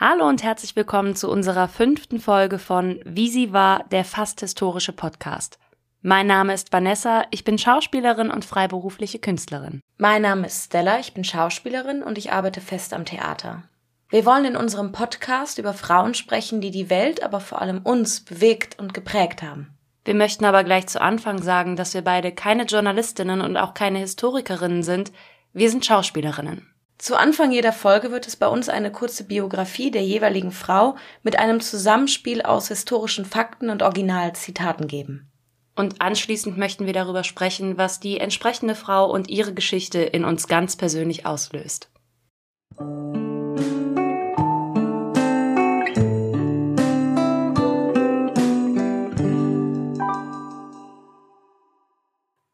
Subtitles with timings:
[0.00, 4.92] Hallo und herzlich willkommen zu unserer fünften Folge von Wie sie war, der fast historische
[4.92, 5.58] Podcast.
[6.02, 9.80] Mein Name ist Vanessa, ich bin Schauspielerin und freiberufliche Künstlerin.
[9.96, 13.64] Mein Name ist Stella, ich bin Schauspielerin und ich arbeite fest am Theater.
[14.08, 18.20] Wir wollen in unserem Podcast über Frauen sprechen, die die Welt, aber vor allem uns
[18.20, 19.76] bewegt und geprägt haben.
[20.04, 23.98] Wir möchten aber gleich zu Anfang sagen, dass wir beide keine Journalistinnen und auch keine
[23.98, 25.10] Historikerinnen sind,
[25.52, 26.68] wir sind Schauspielerinnen.
[26.98, 31.38] Zu Anfang jeder Folge wird es bei uns eine kurze Biografie der jeweiligen Frau mit
[31.38, 35.30] einem Zusammenspiel aus historischen Fakten und Originalzitaten geben.
[35.76, 40.48] Und anschließend möchten wir darüber sprechen, was die entsprechende Frau und ihre Geschichte in uns
[40.48, 41.88] ganz persönlich auslöst.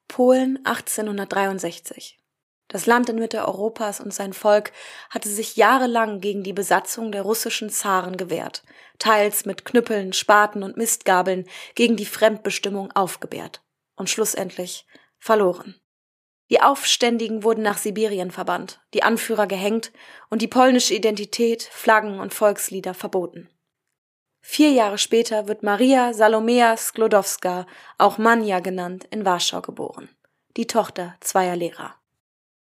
[0.06, 2.18] Polen 1863
[2.68, 4.72] das Land in Mitte Europas und sein Volk
[5.10, 8.62] hatte sich jahrelang gegen die Besatzung der russischen Zaren gewehrt,
[8.98, 13.62] teils mit Knüppeln, Spaten und Mistgabeln gegen die Fremdbestimmung aufgebärt
[13.96, 14.86] und schlussendlich
[15.18, 15.80] verloren.
[16.50, 19.92] Die Aufständigen wurden nach Sibirien verbannt, die Anführer gehängt
[20.28, 23.48] und die polnische Identität, Flaggen und Volkslieder verboten.
[24.40, 30.10] Vier Jahre später wird Maria Salomea Sklodowska, auch Manja genannt, in Warschau geboren,
[30.58, 31.94] die Tochter zweier Lehrer.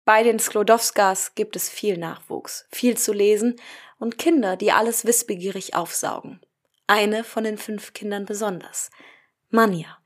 [0.07, 3.57] Bei den Sklodowskas gibt es viel Nachwuchs, viel zu lesen
[3.99, 6.41] und Kinder, die alles wissbegierig aufsaugen.
[6.87, 8.93] Eine von den fünf Kindern besonders.
[9.51, 9.99] Manja.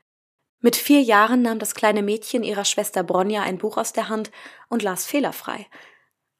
[0.59, 4.31] Mit vier Jahren nahm das kleine Mädchen ihrer Schwester Bronja ein Buch aus der Hand
[4.69, 5.67] und las fehlerfrei.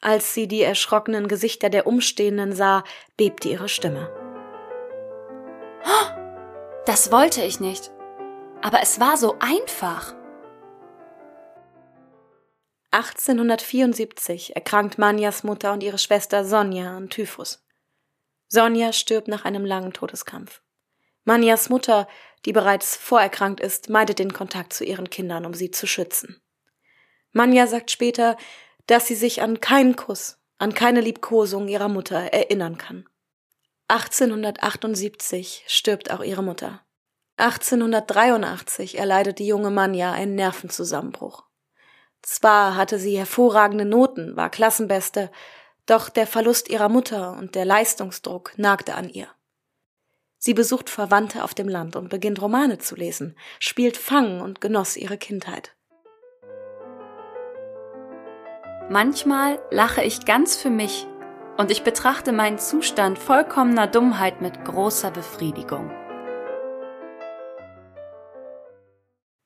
[0.02, 2.84] Als sie die erschrockenen Gesichter der Umstehenden sah,
[3.16, 4.12] bebte ihre Stimme.
[6.88, 7.92] Das wollte ich nicht.
[8.64, 10.16] Aber es war so einfach.
[12.92, 17.66] 1874 erkrankt Manjas Mutter und ihre Schwester Sonja an Typhus.
[18.50, 20.62] Sonja stirbt nach einem langen Todeskampf.
[21.24, 22.08] Manjas Mutter,
[22.46, 26.42] die bereits vorerkrankt ist, meidet den Kontakt zu ihren Kindern, um sie zu schützen.
[27.32, 28.36] Manja sagt später,
[28.88, 33.08] dass sie sich an keinen Kuss, an keine Liebkosung ihrer Mutter erinnern kann.
[33.88, 36.86] 1878 stirbt auch ihre Mutter.
[37.38, 41.46] 1883 erleidet die junge Manja einen Nervenzusammenbruch.
[42.22, 45.32] Zwar hatte sie hervorragende Noten, war Klassenbeste,
[45.86, 49.28] doch der Verlust ihrer Mutter und der Leistungsdruck nagte an ihr.
[50.38, 54.98] Sie besucht Verwandte auf dem Land und beginnt Romane zu lesen, spielt Fang und genoss
[54.98, 55.76] ihre Kindheit.
[58.90, 61.08] Manchmal lache ich ganz für mich
[61.58, 65.92] und ich betrachte meinen Zustand vollkommener Dummheit mit großer Befriedigung.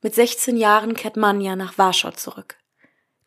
[0.02, 2.57] Mit 16 Jahren kehrt Manja nach Warschau zurück.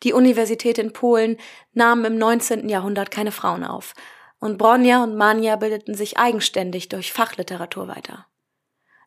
[0.03, 1.37] Die Universität in Polen
[1.73, 2.69] nahm im 19.
[2.69, 3.93] Jahrhundert keine Frauen auf,
[4.39, 8.25] und Bronja und Manja bildeten sich eigenständig durch Fachliteratur weiter.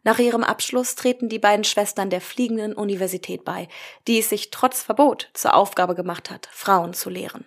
[0.05, 3.69] Nach ihrem Abschluss treten die beiden Schwestern der Fliegenden Universität bei,
[4.09, 7.45] die es sich trotz Verbot zur Aufgabe gemacht hat, Frauen zu lehren.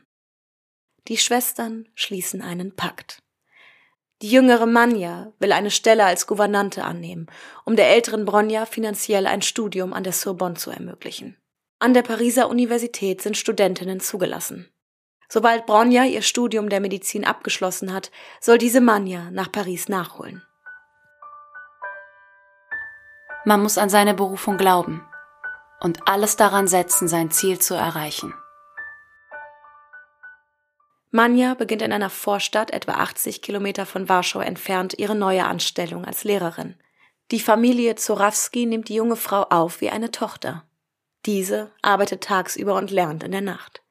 [1.08, 3.22] Die Schwestern schließen einen Pakt.
[4.22, 7.28] Die jüngere Manja will eine Stelle als Gouvernante annehmen,
[7.66, 11.38] um der älteren Bronja finanziell ein Studium an der Sorbonne zu ermöglichen.
[11.80, 14.72] An der Pariser Universität sind Studentinnen zugelassen.
[15.28, 20.42] Sobald Bronja ihr Studium der Medizin abgeschlossen hat, soll diese Manja nach Paris nachholen.
[23.44, 25.06] Man muss an seine Berufung glauben
[25.82, 28.34] und alles daran setzen, sein Ziel zu erreichen.
[31.12, 36.24] Manja beginnt in einer Vorstadt etwa 80 Kilometer von Warschau entfernt ihre neue Anstellung als
[36.24, 36.76] Lehrerin.
[37.32, 40.66] Die Familie Zorawski nimmt die junge Frau auf wie eine Tochter.
[41.26, 43.82] Diese arbeitet tagsüber und lernt in der Nacht.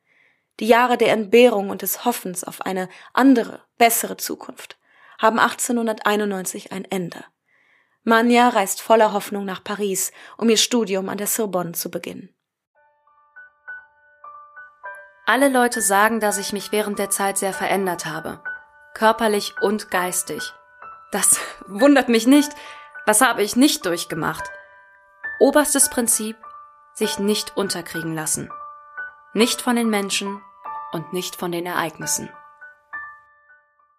[0.60, 4.78] Die Jahre der Entbehrung und des Hoffens auf eine andere, bessere Zukunft
[5.18, 7.24] haben 1891 ein Ende.
[8.02, 12.34] Manja reist voller Hoffnung nach Paris, um ihr Studium an der Sorbonne zu beginnen.
[15.26, 18.42] Alle Leute sagen, dass ich mich während der Zeit sehr verändert habe,
[18.92, 20.52] körperlich und geistig.
[21.10, 22.52] Das wundert mich nicht.
[23.06, 24.44] Was habe ich nicht durchgemacht?
[25.40, 26.36] Oberstes Prinzip,
[26.94, 28.50] sich nicht unterkriegen lassen.
[29.34, 30.40] Nicht von den Menschen
[30.92, 32.30] und nicht von den Ereignissen.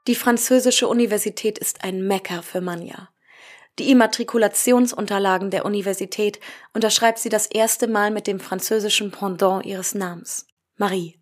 [0.07, 3.09] Die französische Universität ist ein Mecker für Manja.
[3.80, 6.39] Die Immatrikulationsunterlagen der Universität
[6.74, 10.47] unterschreibt sie das erste Mal mit dem französischen Pendant ihres Namens,
[10.77, 11.19] Marie.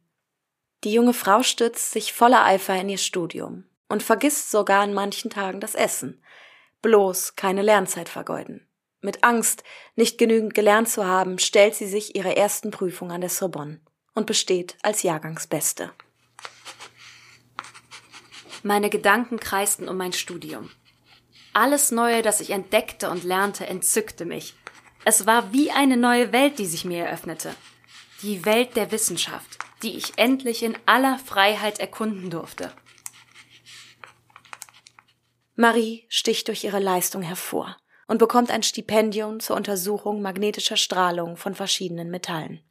[0.83, 5.31] Die junge Frau stürzt sich voller Eifer in ihr Studium und vergisst sogar an manchen
[5.31, 6.21] Tagen das Essen.
[6.81, 8.67] Bloß keine Lernzeit vergeuden.
[9.03, 9.65] Mit Angst,
[9.97, 13.81] nicht genügend gelernt zu haben, stellt sie sich ihre ersten Prüfungen an der Sorbonne
[14.15, 15.91] und besteht als Jahrgangsbeste.
[18.63, 20.71] Meine Gedanken kreisten um mein Studium.
[21.51, 24.55] Alles Neue, das ich entdeckte und lernte, entzückte mich.
[25.03, 27.53] Es war wie eine neue Welt, die sich mir eröffnete.
[28.21, 32.71] Die Welt der Wissenschaft, die ich endlich in aller Freiheit erkunden durfte.
[35.57, 37.75] Marie sticht durch ihre Leistung hervor
[38.07, 42.61] und bekommt ein Stipendium zur Untersuchung magnetischer Strahlung von verschiedenen Metallen.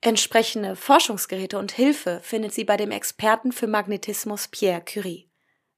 [0.00, 5.28] Entsprechende Forschungsgeräte und Hilfe findet sie bei dem Experten für Magnetismus Pierre Curie.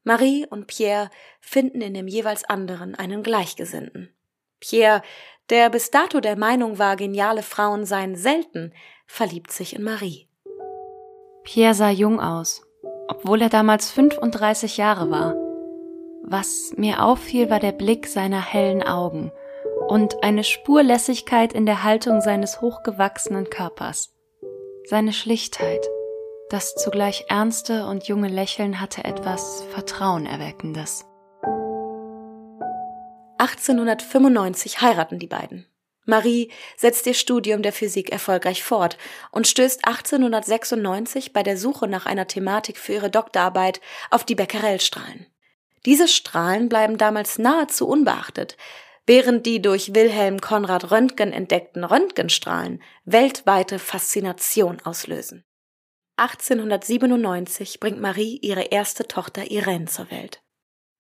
[0.03, 1.11] Marie und Pierre
[1.41, 4.15] finden in dem jeweils anderen einen Gleichgesinnten.
[4.61, 5.03] Pierre,
[5.51, 8.73] der bis dato der Meinung war, geniale Frauen seien selten,
[9.07, 10.29] verliebt sich in Marie.
[11.43, 12.63] Pierre sah jung aus,
[13.09, 15.44] obwohl er damals 35 Jahre war.
[16.27, 19.31] Was mir auffiel, war der Blick seiner hellen Augen
[19.89, 24.15] und eine Spurlässigkeit in der Haltung seines hochgewachsenen Körpers.
[24.85, 25.87] Seine Schlichtheit,
[26.49, 31.05] das zugleich ernste und junge Lächeln hatte etwas Vertrauenerweckendes.
[33.37, 35.67] 1895 heiraten die beiden.
[36.07, 38.97] Marie setzt ihr Studium der Physik erfolgreich fort
[39.31, 45.27] und stößt 1896 bei der Suche nach einer Thematik für ihre Doktorarbeit auf die Becquerelstrahlen.
[45.87, 48.57] Diese Strahlen bleiben damals nahezu unbeachtet,
[49.07, 55.45] während die durch Wilhelm Konrad Röntgen entdeckten Röntgenstrahlen weltweite Faszination auslösen.
[56.17, 60.41] 1897 bringt Marie ihre erste Tochter Irene zur Welt.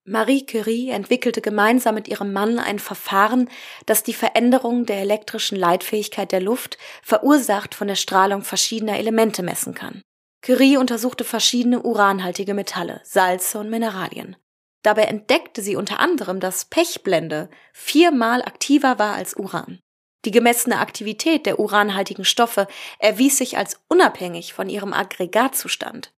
[0.06, 3.48] Marie Curie entwickelte gemeinsam mit ihrem Mann ein Verfahren,
[3.86, 9.72] das die Veränderung der elektrischen Leitfähigkeit der Luft, verursacht von der Strahlung verschiedener Elemente messen
[9.72, 10.02] kann.
[10.42, 14.36] Curie untersuchte verschiedene uranhaltige Metalle, Salze und Mineralien.
[14.84, 19.80] Dabei entdeckte sie unter anderem, dass Pechblende viermal aktiver war als Uran.
[20.26, 26.12] Die gemessene Aktivität der uranhaltigen Stoffe erwies sich als unabhängig von ihrem Aggregatzustand.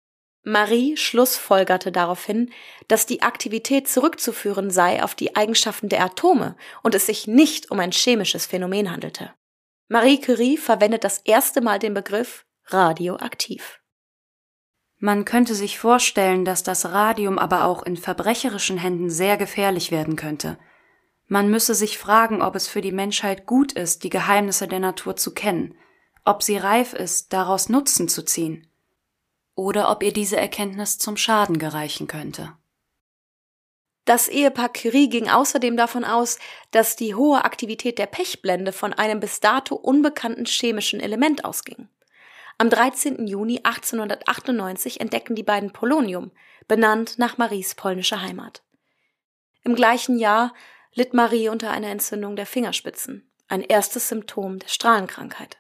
[0.43, 2.53] Marie schlussfolgerte daraufhin,
[2.89, 7.81] dass die Aktivität zurückzuführen sei auf die Eigenschaften der Atome und es sich nicht um
[7.81, 9.33] ein chemisches Phänomen handelte.
[9.89, 13.81] Marie Curie verwendet das erste Mal den Begriff radioaktiv.
[15.05, 20.17] Man könnte sich vorstellen, dass das Radium aber auch in verbrecherischen Händen sehr gefährlich werden
[20.17, 20.57] könnte.
[21.27, 25.15] Man müsse sich fragen, ob es für die Menschheit gut ist, die Geheimnisse der Natur
[25.15, 25.75] zu kennen,
[26.25, 28.67] ob sie reif ist, daraus Nutzen zu ziehen,
[29.55, 32.55] oder ob ihr diese Erkenntnis zum Schaden gereichen könnte.
[34.07, 36.39] Das Ehepaar Curie ging außerdem davon aus,
[36.71, 41.91] dass die hohe Aktivität der Pechblende von einem bis dato unbekannten chemischen Element ausging.
[42.57, 43.27] Am 13.
[43.27, 46.31] Juni 1898 entdecken die beiden Polonium,
[46.69, 48.63] benannt nach Maries polnischer Heimat.
[49.65, 50.55] Im gleichen Jahr
[50.93, 55.59] litt Marie unter einer Entzündung der Fingerspitzen, ein erstes Symptom der Strahlenkrankheit.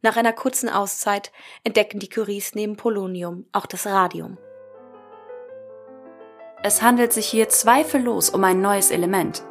[0.00, 1.32] Nach einer kurzen Auszeit
[1.64, 4.38] entdecken die Curies neben Polonium auch das Radium.
[6.62, 9.42] Es handelt sich hier zweifellos um ein neues Element.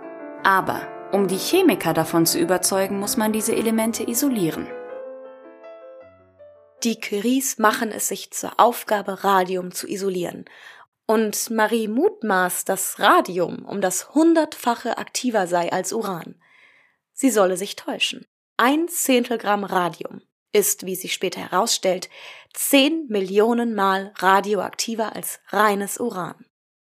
[0.44, 4.68] Aber um die Chemiker davon zu überzeugen, muss man diese Elemente isolieren.
[6.84, 10.46] Die Curies machen es sich zur Aufgabe, Radium zu isolieren.
[11.08, 16.36] Und Marie mutmaßt, dass Radium um das hundertfache aktiver sei als Uran.
[17.14, 18.28] Sie solle sich täuschen.
[18.58, 20.22] Ein Zehntel Gramm Radium
[20.52, 22.10] ist, wie sich später herausstellt,
[22.54, 26.46] zehn Millionen Mal radioaktiver als reines Uran.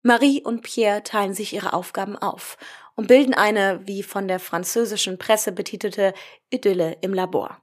[0.04, 2.58] Marie und Pierre teilen sich ihre Aufgaben auf
[2.96, 6.14] und bilden eine, wie von der französischen Presse betitelte,
[6.50, 7.61] Idylle im Labor.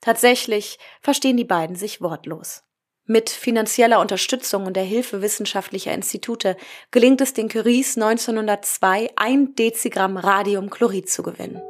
[0.00, 2.62] Tatsächlich verstehen die beiden sich wortlos.
[3.10, 6.58] Mit finanzieller Unterstützung und der Hilfe wissenschaftlicher Institute
[6.90, 11.62] gelingt es den Curies 1902, ein Dezigramm Radiumchlorid zu gewinnen.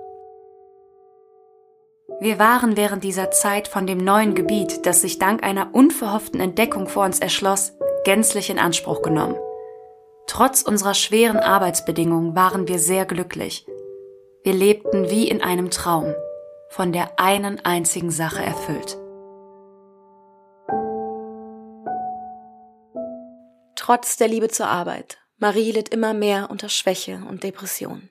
[2.21, 6.89] Wir waren während dieser Zeit von dem neuen Gebiet, das sich dank einer unverhofften Entdeckung
[6.89, 9.37] vor uns erschloss, gänzlich in Anspruch genommen.
[10.27, 13.65] Trotz unserer schweren Arbeitsbedingungen waren wir sehr glücklich.
[14.43, 16.13] Wir lebten wie in einem Traum
[16.69, 18.97] von der einen einzigen Sache erfüllt.
[23.75, 28.11] Trotz der Liebe zur Arbeit, Marie litt immer mehr unter Schwäche und Depression.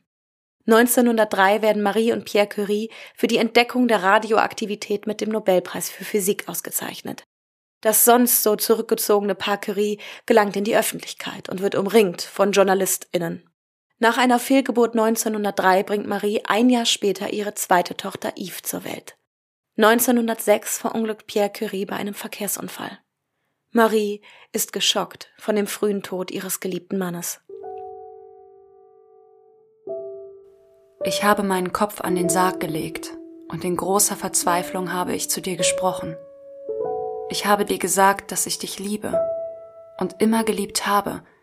[0.66, 6.04] 1903 werden Marie und Pierre Curie für die Entdeckung der Radioaktivität mit dem Nobelpreis für
[6.04, 7.24] Physik ausgezeichnet.
[7.82, 13.48] Das sonst so zurückgezogene Paar Curie gelangt in die Öffentlichkeit und wird umringt von JournalistInnen.
[14.00, 19.18] Nach einer Fehlgeburt 1903 bringt Marie ein Jahr später ihre zweite Tochter Yves zur Welt.
[19.78, 23.00] 1906 verunglückt Pierre Curie bei einem Verkehrsunfall.
[23.72, 27.42] Marie ist geschockt von dem frühen Tod ihres geliebten Mannes.
[31.04, 35.42] Ich habe meinen Kopf an den Sarg gelegt und in großer Verzweiflung habe ich zu
[35.42, 36.16] dir gesprochen.
[37.30, 39.20] Ich habe dir gesagt, dass ich dich liebe
[40.00, 41.24] und immer geliebt habe–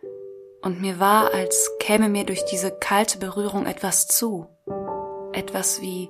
[0.65, 4.49] und mir war, als käme mir durch diese kalte Berührung etwas zu,
[5.33, 6.09] etwas wie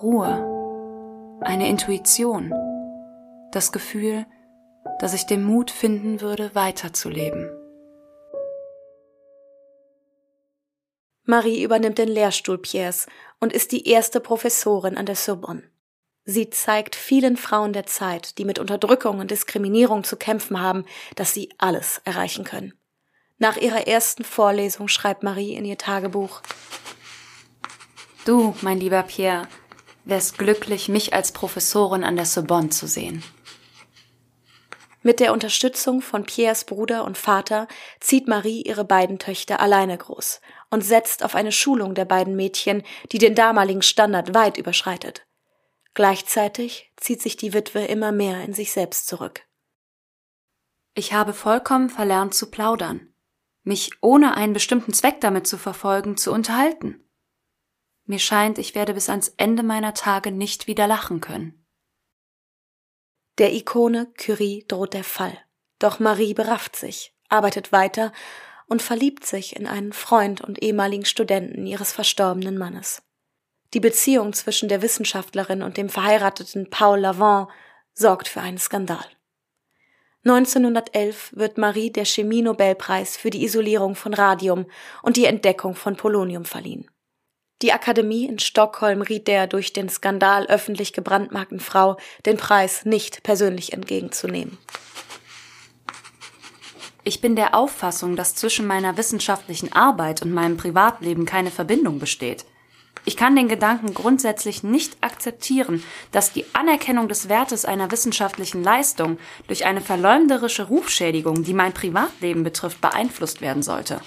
[0.00, 2.52] Ruhe, eine Intuition,
[3.52, 4.24] das Gefühl,
[5.00, 7.50] dass ich den Mut finden würde, weiterzuleben.
[11.24, 13.06] Marie übernimmt den Lehrstuhl Piers
[13.38, 15.62] und ist die erste Professorin an der Sorbonne.
[16.24, 20.86] Sie zeigt vielen Frauen der Zeit, die mit Unterdrückung und Diskriminierung zu kämpfen haben,
[21.16, 22.72] dass sie alles erreichen können.
[23.44, 26.40] Nach ihrer ersten Vorlesung schreibt Marie in ihr Tagebuch
[28.24, 29.48] Du, mein lieber Pierre,
[30.06, 33.22] wärst glücklich, mich als Professorin an der Sorbonne zu sehen.
[35.02, 37.68] Mit der Unterstützung von Piers Bruder und Vater
[38.00, 42.82] zieht Marie ihre beiden Töchter alleine groß und setzt auf eine Schulung der beiden Mädchen,
[43.12, 45.26] die den damaligen Standard weit überschreitet.
[45.92, 49.42] Gleichzeitig zieht sich die Witwe immer mehr in sich selbst zurück.
[50.94, 53.13] Ich habe vollkommen verlernt zu plaudern,
[53.64, 57.00] mich ohne einen bestimmten Zweck damit zu verfolgen, zu unterhalten.
[58.06, 61.66] Mir scheint, ich werde bis ans Ende meiner Tage nicht wieder lachen können.
[63.38, 65.36] Der Ikone Curie droht der Fall.
[65.78, 68.12] Doch Marie berafft sich, arbeitet weiter
[68.66, 73.02] und verliebt sich in einen Freund und ehemaligen Studenten ihres verstorbenen Mannes.
[73.72, 77.48] Die Beziehung zwischen der Wissenschaftlerin und dem verheirateten Paul Lavant
[77.92, 79.04] sorgt für einen Skandal.
[80.24, 84.64] 1911 wird Marie der Chemie-Nobelpreis für die Isolierung von Radium
[85.02, 86.88] und die Entdeckung von Polonium verliehen.
[87.60, 93.22] Die Akademie in Stockholm riet der durch den Skandal öffentlich gebrandmarkten Frau, den Preis nicht
[93.22, 94.56] persönlich entgegenzunehmen.
[97.04, 102.46] Ich bin der Auffassung, dass zwischen meiner wissenschaftlichen Arbeit und meinem Privatleben keine Verbindung besteht.
[103.04, 109.18] Ich kann den Gedanken grundsätzlich nicht akzeptieren, dass die Anerkennung des Wertes einer wissenschaftlichen Leistung
[109.46, 114.00] durch eine verleumderische Rufschädigung, die mein Privatleben betrifft, beeinflusst werden sollte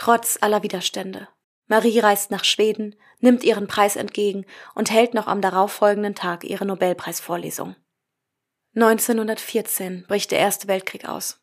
[0.00, 1.28] trotz aller Widerstände.
[1.66, 6.64] Marie reist nach Schweden, nimmt ihren Preis entgegen und hält noch am darauffolgenden Tag ihre
[6.64, 7.76] Nobelpreisvorlesung.
[8.74, 11.39] 1914 bricht der Erste Weltkrieg aus.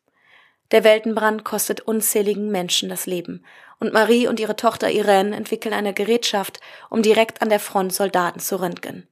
[0.70, 3.44] Der Weltenbrand kostet unzähligen Menschen das Leben,
[3.80, 6.60] und Marie und ihre Tochter Irene entwickeln eine Gerätschaft,
[6.90, 9.06] um direkt an der Front Soldaten zu röntgen.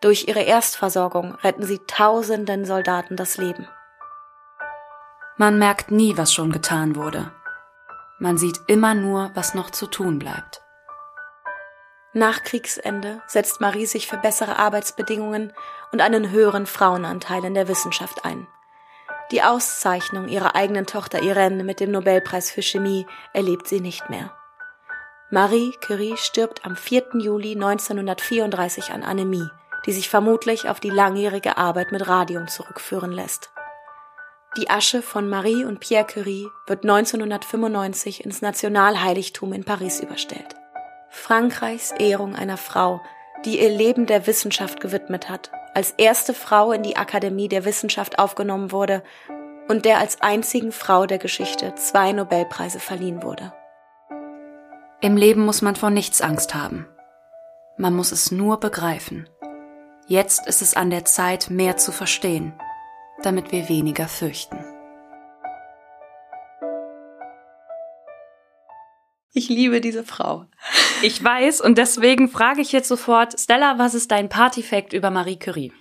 [0.00, 3.66] Durch ihre Erstversorgung retten sie tausenden Soldaten das Leben.
[5.36, 7.32] Man merkt nie, was schon getan wurde.
[8.18, 10.62] Man sieht immer nur, was noch zu tun bleibt.
[12.12, 15.52] Nach Kriegsende setzt Marie sich für bessere Arbeitsbedingungen
[15.92, 18.46] und einen höheren Frauenanteil in der Wissenschaft ein.
[19.30, 24.32] Die Auszeichnung ihrer eigenen Tochter Irene mit dem Nobelpreis für Chemie erlebt sie nicht mehr.
[25.30, 27.10] Marie Curie stirbt am 4.
[27.20, 29.48] Juli 1934 an Anämie,
[29.86, 33.50] die sich vermutlich auf die langjährige Arbeit mit Radium zurückführen lässt.
[34.56, 40.56] Die Asche von Marie und Pierre Curie wird 1995 ins Nationalheiligtum in Paris überstellt.
[41.08, 43.00] Frankreichs Ehrung einer Frau,
[43.44, 48.18] die ihr Leben der Wissenschaft gewidmet hat, als erste Frau in die Akademie der Wissenschaft
[48.18, 49.02] aufgenommen wurde
[49.68, 53.52] und der als einzigen Frau der Geschichte zwei Nobelpreise verliehen wurde.
[55.00, 56.86] Im Leben muss man vor nichts Angst haben.
[57.76, 59.28] Man muss es nur begreifen.
[60.06, 62.52] Jetzt ist es an der Zeit, mehr zu verstehen
[63.22, 64.58] damit wir weniger fürchten.
[69.32, 70.46] Ich liebe diese Frau.
[71.02, 75.38] Ich weiß und deswegen frage ich jetzt sofort, Stella, was ist dein Partyfact über Marie
[75.38, 75.72] Curie?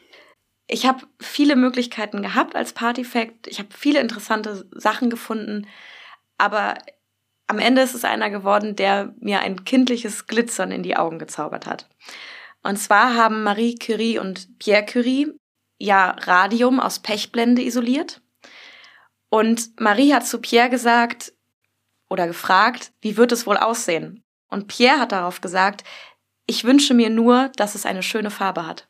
[0.67, 3.47] Ich habe viele Möglichkeiten gehabt als Partyfact.
[3.47, 5.67] Ich habe viele interessante Sachen gefunden,
[6.37, 6.75] aber
[7.47, 11.65] am Ende ist es einer geworden, der mir ein kindliches Glitzern in die Augen gezaubert
[11.65, 11.89] hat.
[12.61, 15.33] Und zwar haben Marie Curie und Pierre Curie
[15.79, 18.21] ja Radium aus Pechblende isoliert.
[19.29, 21.33] Und Marie hat zu Pierre gesagt
[22.09, 24.23] oder gefragt, wie wird es wohl aussehen?
[24.49, 25.83] Und Pierre hat darauf gesagt,
[26.45, 28.87] ich wünsche mir nur, dass es eine schöne Farbe hat.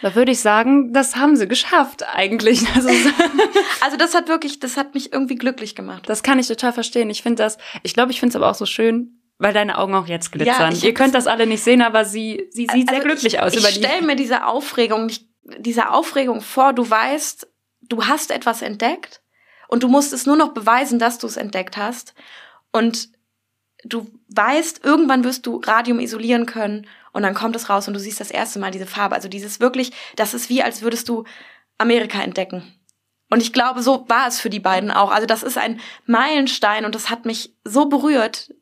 [0.00, 2.66] Da würde ich sagen, das haben sie geschafft eigentlich.
[2.74, 2.88] Also,
[3.80, 6.04] also das hat wirklich, das hat mich irgendwie glücklich gemacht.
[6.06, 7.10] Das kann ich total verstehen.
[7.10, 9.94] Ich finde das, ich glaube, ich finde es aber auch so schön, weil deine Augen
[9.94, 10.74] auch jetzt glitzern.
[10.74, 13.40] Ja, Ihr könnt das alle nicht sehen, aber sie, sie sieht also sehr glücklich ich,
[13.40, 13.54] aus.
[13.54, 15.10] Ich stelle mir diese Aufregung
[15.56, 17.48] dieser Aufregung vor, du weißt,
[17.82, 19.22] du hast etwas entdeckt
[19.68, 22.14] und du musst es nur noch beweisen, dass du es entdeckt hast.
[22.72, 23.10] Und
[23.84, 28.00] du weißt, irgendwann wirst du Radium isolieren können und dann kommt es raus und du
[28.00, 29.14] siehst das erste Mal diese Farbe.
[29.14, 31.24] Also dieses wirklich, das ist wie, als würdest du
[31.78, 32.74] Amerika entdecken.
[33.30, 35.10] Und ich glaube, so war es für die beiden auch.
[35.10, 38.54] Also das ist ein Meilenstein und das hat mich so berührt.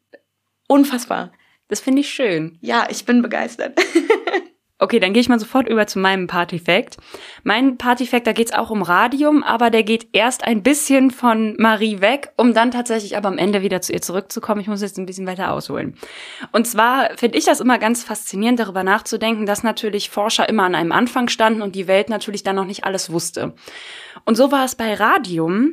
[0.68, 1.32] Unfassbar.
[1.68, 2.58] Das finde ich schön.
[2.60, 3.78] Ja, ich bin begeistert.
[4.78, 6.98] Okay, dann gehe ich mal sofort über zu meinem Partyfact.
[7.44, 12.02] Mein Partyfact, da geht's auch um Radium, aber der geht erst ein bisschen von Marie
[12.02, 14.60] weg, um dann tatsächlich aber am Ende wieder zu ihr zurückzukommen.
[14.60, 15.96] Ich muss jetzt ein bisschen weiter ausholen.
[16.52, 20.74] Und zwar finde ich das immer ganz faszinierend, darüber nachzudenken, dass natürlich Forscher immer an
[20.74, 23.54] einem Anfang standen und die Welt natürlich dann noch nicht alles wusste.
[24.26, 25.72] Und so war es bei Radium.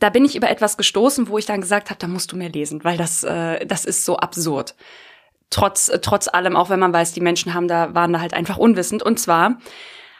[0.00, 2.50] Da bin ich über etwas gestoßen, wo ich dann gesagt habe, da musst du mehr
[2.50, 4.74] lesen, weil das, äh, das ist so absurd
[5.50, 8.56] trotz, trotz allem, auch wenn man weiß, die Menschen haben da, waren da halt einfach
[8.56, 9.02] unwissend.
[9.02, 9.58] Und zwar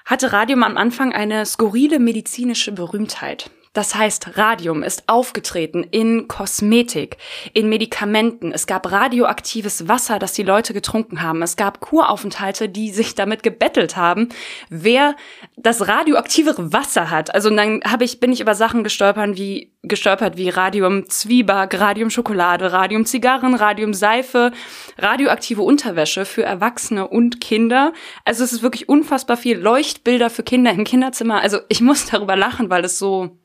[0.04, 3.50] hatte Radium am Anfang eine skurrile medizinische Berühmtheit.
[3.72, 7.18] Das heißt, Radium ist aufgetreten in Kosmetik,
[7.52, 8.50] in Medikamenten.
[8.50, 11.40] Es gab radioaktives Wasser, das die Leute getrunken haben.
[11.40, 14.30] Es gab Kuraufenthalte, die sich damit gebettelt haben,
[14.70, 15.14] wer
[15.56, 17.32] das radioaktivere Wasser hat.
[17.32, 22.10] Also dann habe ich bin ich über Sachen gestolpert wie gestolpert wie Radium Zwieback, Radium
[22.10, 24.50] Schokolade, Radium Zigarren, Radium Seife,
[24.98, 27.92] radioaktive Unterwäsche für Erwachsene und Kinder.
[28.24, 31.40] Also es ist wirklich unfassbar viel Leuchtbilder für Kinder im Kinderzimmer.
[31.40, 33.39] Also ich muss darüber lachen, weil es so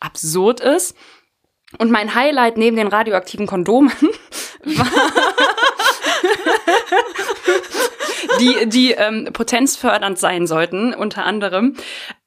[0.00, 0.96] absurd ist.
[1.78, 3.92] Und mein Highlight neben den radioaktiven Kondomen
[4.64, 4.86] war
[8.40, 11.76] die, die ähm, potenzfördernd sein sollten, unter anderem,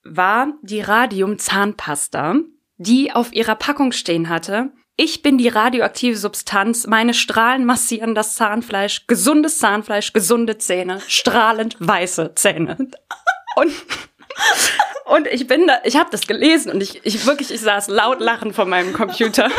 [0.03, 2.35] war die Radium-Zahnpasta,
[2.77, 4.71] die auf ihrer Packung stehen hatte.
[4.95, 11.75] Ich bin die radioaktive Substanz, meine Strahlen massieren das Zahnfleisch, gesundes Zahnfleisch, gesunde Zähne, strahlend
[11.79, 12.77] weiße Zähne.
[13.55, 13.71] Und
[15.05, 18.19] und ich bin da, ich habe das gelesen und ich, ich wirklich, ich saß laut
[18.19, 19.49] lachen vor meinem Computer.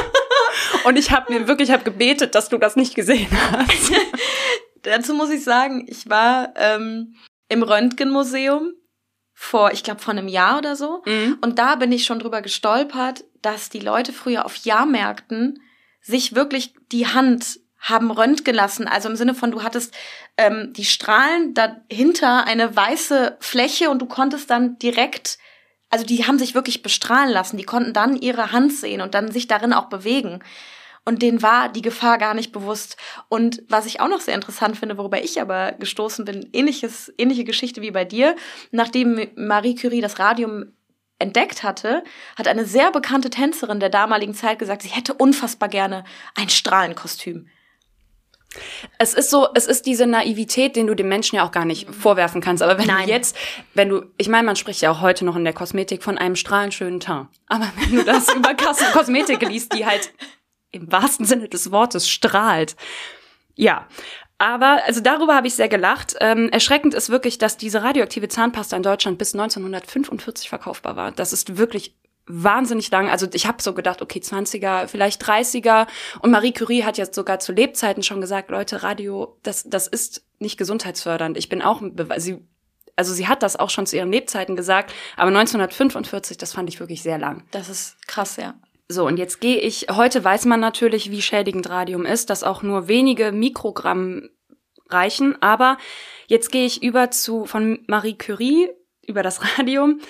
[0.85, 3.93] Und ich habe mir wirklich, hab gebetet, dass du das nicht gesehen hast.
[4.83, 7.15] Dazu muss ich sagen, ich war ähm,
[7.49, 8.73] im Röntgenmuseum
[9.33, 11.03] vor, ich glaube, vor einem Jahr oder so.
[11.07, 11.39] Mhm.
[11.41, 15.61] Und da bin ich schon drüber gestolpert, dass die Leute früher auf Jahrmärkten
[16.01, 18.89] sich wirklich die Hand haben röntgen lassen.
[18.89, 19.95] Also im Sinne von, du hattest
[20.37, 25.39] ähm, die Strahlen dahinter eine weiße Fläche und du konntest dann direkt,
[25.91, 27.59] also die haben sich wirklich bestrahlen lassen.
[27.59, 30.41] Die konnten dann ihre Hand sehen und dann sich darin auch bewegen.
[31.05, 32.97] Und denen war die Gefahr gar nicht bewusst.
[33.29, 37.45] Und was ich auch noch sehr interessant finde, worüber ich aber gestoßen bin, ähnliches, ähnliche
[37.45, 38.35] Geschichte wie bei dir,
[38.71, 40.73] nachdem Marie Curie das Radium
[41.19, 42.03] entdeckt hatte,
[42.37, 46.05] hat eine sehr bekannte Tänzerin der damaligen Zeit gesagt, sie hätte unfassbar gerne
[46.35, 47.49] ein Strahlenkostüm.
[48.99, 51.89] Es ist so, es ist diese Naivität, den du dem Menschen ja auch gar nicht
[51.91, 52.63] vorwerfen kannst.
[52.63, 53.07] Aber wenn Nein.
[53.07, 53.37] du jetzt,
[53.75, 56.37] wenn du, ich meine, man spricht ja auch heute noch in der Kosmetik von einem
[56.37, 57.29] strahlenschönen Teint.
[57.47, 58.55] Aber wenn du das über
[58.93, 60.13] Kosmetik liest, die halt
[60.71, 62.77] im wahrsten Sinne des Wortes strahlt.
[63.55, 63.87] Ja.
[64.39, 66.17] Aber, also darüber habe ich sehr gelacht.
[66.21, 71.13] Ähm, erschreckend ist wirklich, dass diese radioaktive Zahnpasta in Deutschland bis 1945 verkaufbar war.
[71.13, 71.95] Das ist wirklich
[72.27, 73.09] wahnsinnig lang.
[73.09, 75.87] Also ich habe so gedacht, okay, 20er, vielleicht 30er.
[76.21, 80.25] Und Marie Curie hat jetzt sogar zu Lebzeiten schon gesagt, Leute, Radio, das, das ist
[80.39, 81.37] nicht gesundheitsfördernd.
[81.37, 81.83] Ich bin auch,
[82.17, 82.39] sie,
[82.97, 86.81] also sie hat das auch schon zu ihren Lebzeiten gesagt, aber 1945, das fand ich
[86.81, 87.45] wirklich sehr lang.
[87.51, 88.55] Das ist krass, ja.
[88.89, 92.63] So, und jetzt gehe ich, heute weiß man natürlich, wie schädigend Radium ist, dass auch
[92.63, 94.29] nur wenige Mikrogramm
[94.91, 95.79] reichen, aber
[96.27, 98.69] jetzt gehe ich über zu, von Marie Curie,
[99.07, 100.01] über das Radium,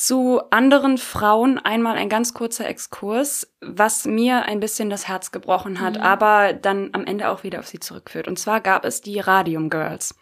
[0.00, 5.78] zu anderen Frauen einmal ein ganz kurzer Exkurs, was mir ein bisschen das Herz gebrochen
[5.78, 6.02] hat, mhm.
[6.02, 8.26] aber dann am Ende auch wieder auf sie zurückführt.
[8.26, 10.14] Und zwar gab es die Radium Girls.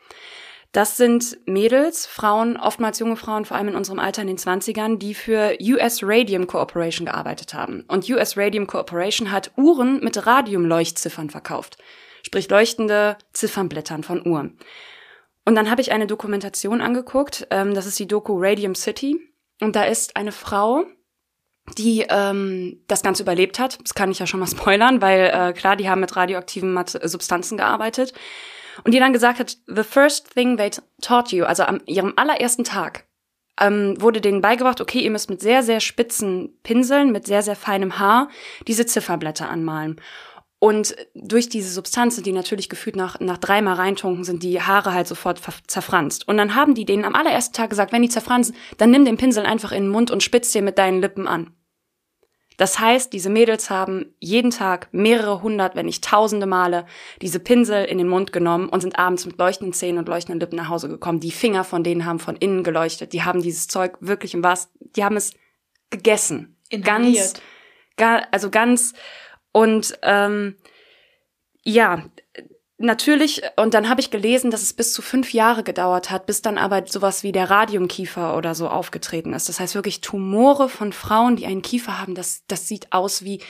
[0.72, 4.98] Das sind Mädels, Frauen, oftmals junge Frauen, vor allem in unserem Alter in den 20ern,
[4.98, 7.84] die für US Radium Corporation gearbeitet haben.
[7.86, 11.78] Und US Radium Corporation hat Uhren mit Radiumleuchtziffern verkauft.
[12.24, 14.58] Sprich leuchtende Ziffernblättern von Uhren.
[15.44, 19.27] Und dann habe ich eine Dokumentation angeguckt, ähm, das ist die Doku Radium City.
[19.60, 20.84] Und da ist eine Frau,
[21.76, 23.78] die ähm, das Ganze überlebt hat.
[23.82, 26.98] Das kann ich ja schon mal spoilern, weil äh, klar, die haben mit radioaktiven Mat
[27.02, 28.14] Substanzen gearbeitet.
[28.84, 30.70] Und die dann gesagt hat, the first thing they
[31.02, 33.08] taught you, also am ihrem allerersten Tag,
[33.60, 37.56] ähm, wurde denen beigebracht, okay, ihr müsst mit sehr, sehr spitzen Pinseln, mit sehr, sehr
[37.56, 38.28] feinem Haar
[38.68, 40.00] diese Zifferblätter anmalen.
[40.60, 45.06] Und durch diese Substanzen, die natürlich gefühlt nach, nach dreimal reintunken, sind die Haare halt
[45.06, 46.26] sofort zerfranst.
[46.26, 49.16] Und dann haben die denen am allerersten Tag gesagt, wenn die zerfransen, dann nimm den
[49.16, 51.52] Pinsel einfach in den Mund und spitz dir mit deinen Lippen an.
[52.56, 56.86] Das heißt, diese Mädels haben jeden Tag mehrere hundert, wenn nicht tausende Male
[57.22, 60.56] diese Pinsel in den Mund genommen und sind abends mit leuchtenden Zähnen und leuchtenden Lippen
[60.56, 61.20] nach Hause gekommen.
[61.20, 63.12] Die Finger von denen haben von innen geleuchtet.
[63.12, 65.34] Die haben dieses Zeug wirklich im was, die haben es
[65.90, 66.56] gegessen.
[66.68, 67.40] Inhaliert.
[67.96, 68.92] Ganz, also ganz
[69.52, 70.56] und ähm,
[71.62, 72.04] ja,
[72.78, 76.42] natürlich, und dann habe ich gelesen, dass es bis zu fünf Jahre gedauert hat, bis
[76.42, 79.48] dann aber sowas wie der Radiumkiefer oder so aufgetreten ist.
[79.48, 83.42] Das heißt wirklich Tumore von Frauen, die einen Kiefer haben, das, das sieht aus wie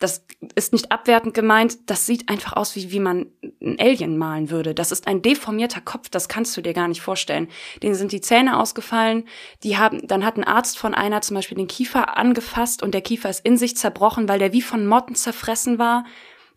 [0.00, 3.26] das ist nicht abwertend gemeint, das sieht einfach aus, wie, wie man
[3.60, 4.74] ein Alien malen würde.
[4.74, 7.48] Das ist ein deformierter Kopf, das kannst du dir gar nicht vorstellen.
[7.82, 9.28] Denen sind die Zähne ausgefallen,
[9.62, 13.02] die haben, dann hat ein Arzt von einer zum Beispiel den Kiefer angefasst und der
[13.02, 16.04] Kiefer ist in sich zerbrochen, weil der wie von Motten zerfressen war.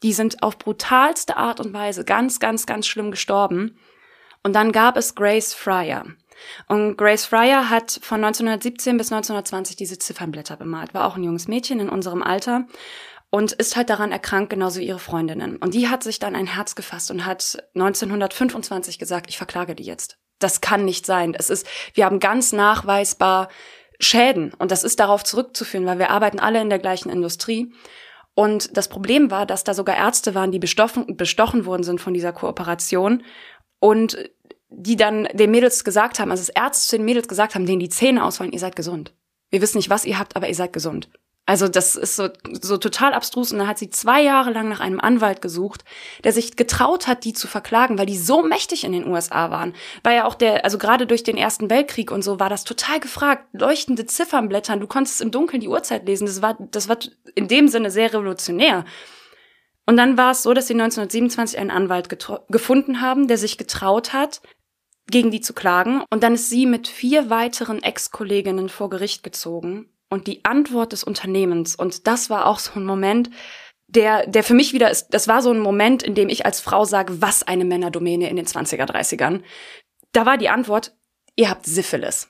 [0.03, 3.77] Die sind auf brutalste Art und Weise ganz, ganz, ganz schlimm gestorben.
[4.41, 6.06] Und dann gab es Grace Fryer.
[6.67, 11.47] Und Grace Fryer hat von 1917 bis 1920 diese Ziffernblätter bemalt, war auch ein junges
[11.47, 12.65] Mädchen in unserem Alter
[13.34, 15.58] und ist halt daran erkrankt, genauso ihre Freundinnen.
[15.58, 19.82] Und die hat sich dann ein Herz gefasst und hat 1925 gesagt, ich verklage die
[19.82, 20.19] jetzt.
[20.38, 21.34] Das kann nicht sein.
[21.36, 21.65] Es ist,
[21.96, 23.50] wir haben ganz nachweisbar
[24.00, 27.74] Schäden und das ist darauf zurückzuführen, weil wir arbeiten alle in der gleichen Industrie.
[28.36, 32.13] Und das Problem war, dass da sogar Ärzte waren, die bestochen, bestochen worden sind von
[32.13, 33.24] dieser Kooperation
[33.80, 34.30] und
[34.69, 37.89] die dann den Mädels gesagt haben, also das Ärzte den Mädels gesagt haben, denen die
[37.89, 39.15] Zähne ausfallen, ihr seid gesund.
[39.50, 41.10] Wir wissen nicht, was ihr habt, aber ihr seid gesund.
[41.45, 42.29] Also das ist so,
[42.62, 43.51] so total abstrus.
[43.51, 45.84] Und da hat sie zwei Jahre lang nach einem Anwalt gesucht,
[46.23, 49.73] der sich getraut hat, die zu verklagen, weil die so mächtig in den USA waren.
[50.03, 53.01] Weil ja auch der, also gerade durch den Ersten Weltkrieg und so war das total
[53.01, 53.47] gefragt.
[53.51, 56.27] Leuchtende Ziffernblättern, du konntest im Dunkeln die Uhrzeit lesen.
[56.27, 56.97] Das war, das war
[57.36, 58.86] in dem Sinne sehr revolutionär.
[59.86, 62.08] Und dann war es so, dass sie 1927 einen Anwalt
[62.47, 64.41] gefunden haben, der sich getraut hat,
[65.08, 66.03] gegen die zu klagen.
[66.10, 71.04] Und dann ist sie mit vier weiteren Ex-Kolleginnen vor Gericht gezogen und die Antwort des
[71.04, 71.76] Unternehmens.
[71.76, 73.30] Und das war auch so ein Moment,
[73.88, 76.62] der, der für mich wieder ist, das war so ein Moment, in dem ich als
[76.62, 79.41] Frau sage, was eine Männerdomäne in den 20er, 30ern.
[80.13, 80.95] Da war die Antwort,
[81.36, 82.30] ihr habt Syphilis.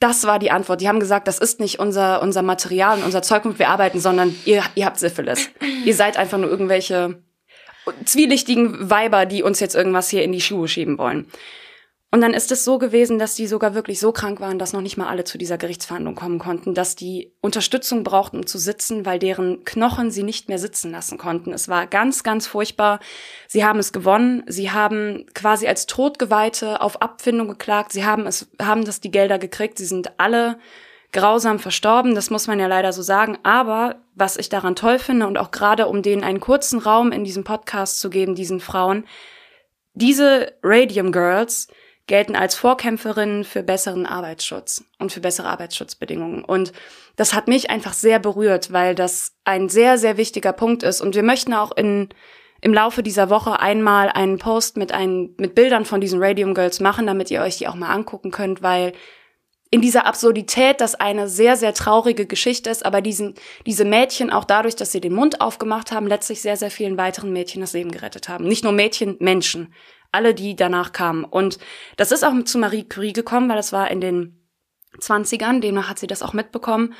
[0.00, 0.80] Das war die Antwort.
[0.80, 4.00] Die haben gesagt, das ist nicht unser, unser Material und unser Zeug, womit wir arbeiten,
[4.00, 5.48] sondern ihr, ihr habt Syphilis.
[5.84, 7.22] ihr seid einfach nur irgendwelche
[8.04, 11.26] zwielichtigen Weiber, die uns jetzt irgendwas hier in die Schuhe schieben wollen.
[12.14, 14.82] Und dann ist es so gewesen, dass die sogar wirklich so krank waren, dass noch
[14.82, 19.06] nicht mal alle zu dieser Gerichtsverhandlung kommen konnten, dass die Unterstützung brauchten, um zu sitzen,
[19.06, 21.54] weil deren Knochen sie nicht mehr sitzen lassen konnten.
[21.54, 23.00] Es war ganz, ganz furchtbar.
[23.48, 24.42] Sie haben es gewonnen.
[24.46, 27.92] Sie haben quasi als Todgeweihte auf Abfindung geklagt.
[27.92, 29.78] Sie haben es, haben das die Gelder gekriegt.
[29.78, 30.58] Sie sind alle
[31.12, 32.14] grausam verstorben.
[32.14, 33.38] Das muss man ja leider so sagen.
[33.42, 37.24] Aber was ich daran toll finde und auch gerade um denen einen kurzen Raum in
[37.24, 39.06] diesem Podcast zu geben, diesen Frauen,
[39.94, 41.68] diese Radium Girls,
[42.06, 46.44] gelten als Vorkämpferinnen für besseren Arbeitsschutz und für bessere Arbeitsschutzbedingungen.
[46.44, 46.72] Und
[47.16, 51.00] das hat mich einfach sehr berührt, weil das ein sehr, sehr wichtiger Punkt ist.
[51.00, 52.08] Und wir möchten auch in,
[52.60, 56.80] im Laufe dieser Woche einmal einen Post mit, ein, mit Bildern von diesen Radium Girls
[56.80, 58.92] machen, damit ihr euch die auch mal angucken könnt, weil
[59.70, 63.34] in dieser Absurdität, dass eine sehr, sehr traurige Geschichte ist, aber diesen,
[63.64, 67.32] diese Mädchen auch dadurch, dass sie den Mund aufgemacht haben, letztlich sehr, sehr vielen weiteren
[67.32, 68.46] Mädchen das Leben gerettet haben.
[68.46, 69.72] Nicht nur Mädchen, Menschen
[70.12, 71.24] alle, die danach kamen.
[71.24, 71.58] Und
[71.96, 74.48] das ist auch zu Marie Curie gekommen, weil das war in den
[74.98, 76.94] 20ern, demnach hat sie das auch mitbekommen.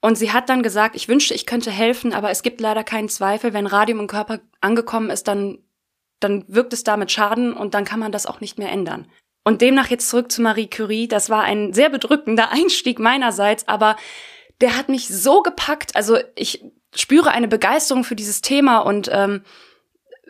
[0.00, 3.08] Und sie hat dann gesagt, ich wünschte, ich könnte helfen, aber es gibt leider keinen
[3.08, 5.58] Zweifel, wenn Radium im Körper angekommen ist, dann,
[6.20, 9.06] dann wirkt es damit Schaden und dann kann man das auch nicht mehr ändern.
[9.44, 11.08] Und demnach jetzt zurück zu Marie Curie.
[11.08, 13.96] Das war ein sehr bedrückender Einstieg meinerseits, aber
[14.60, 15.94] der hat mich so gepackt.
[15.94, 16.64] Also ich
[16.94, 19.42] spüre eine Begeisterung für dieses Thema und ähm,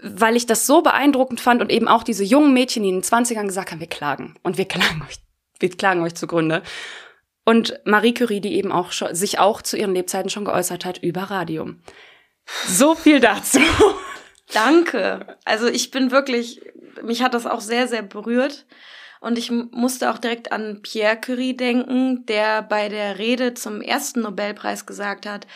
[0.02, 3.02] weil ich das so beeindruckend fand und eben auch diese jungen Mädchen, die in den
[3.02, 5.16] 20ern gesagt haben, wir klagen und wir klagen euch,
[5.59, 6.62] wir klagen euch zugrunde.
[7.44, 10.98] Und Marie Curie, die eben auch schon, sich auch zu ihren Lebzeiten schon geäußert hat
[10.98, 11.80] über Radium.
[12.66, 13.61] So viel dazu.
[14.52, 15.38] Danke.
[15.44, 16.61] Also ich bin wirklich,
[17.02, 18.66] mich hat das auch sehr, sehr berührt.
[19.20, 24.20] Und ich musste auch direkt an Pierre Curie denken, der bei der Rede zum ersten
[24.20, 25.46] Nobelpreis gesagt hat,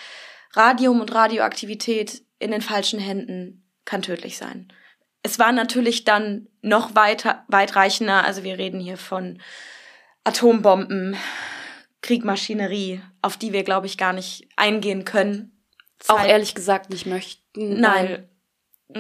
[0.55, 4.73] Radium und Radioaktivität in den falschen Händen kann tödlich sein.
[5.23, 9.41] Es war natürlich dann noch weiter, weitreichender, also wir reden hier von
[10.25, 11.17] Atombomben,
[12.03, 15.65] Kriegmaschinerie, auf die wir, glaube ich, gar nicht eingehen können.
[15.99, 17.81] Zeit Auch ehrlich gesagt nicht möchten.
[17.81, 18.29] Nein.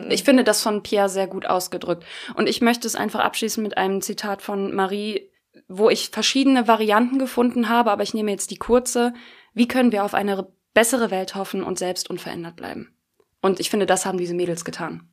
[0.09, 2.05] Ich finde das von Pierre sehr gut ausgedrückt.
[2.35, 5.31] Und ich möchte es einfach abschließen mit einem Zitat von Marie,
[5.67, 9.15] wo ich verschiedene Varianten gefunden habe, aber ich nehme jetzt die kurze.
[9.53, 12.95] Wie können wir auf eine bessere Welt hoffen und selbst unverändert bleiben?
[13.41, 15.13] Und ich finde, das haben diese Mädels getan.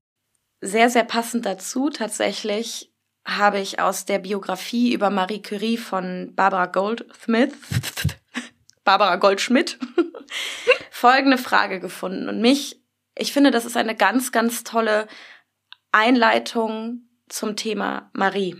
[0.62, 2.92] Sehr, sehr passend dazu tatsächlich
[3.26, 7.54] habe ich aus der Biografie über Marie Curie von Barbara Goldsmith,
[8.86, 9.78] Barbara Goldschmidt,
[10.92, 12.30] folgende Frage gefunden.
[12.30, 12.82] Und mich,
[13.16, 15.08] ich finde, das ist eine ganz, ganz tolle
[15.92, 18.56] Einleitung zum Thema Marie.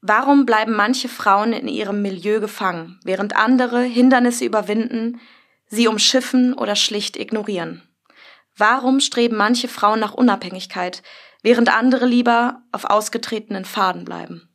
[0.00, 5.20] Warum bleiben manche Frauen in ihrem Milieu gefangen, während andere Hindernisse überwinden,
[5.66, 7.87] sie umschiffen oder schlicht ignorieren?
[8.58, 11.02] Warum streben manche Frauen nach Unabhängigkeit,
[11.42, 14.48] während andere lieber auf ausgetretenen Faden bleiben?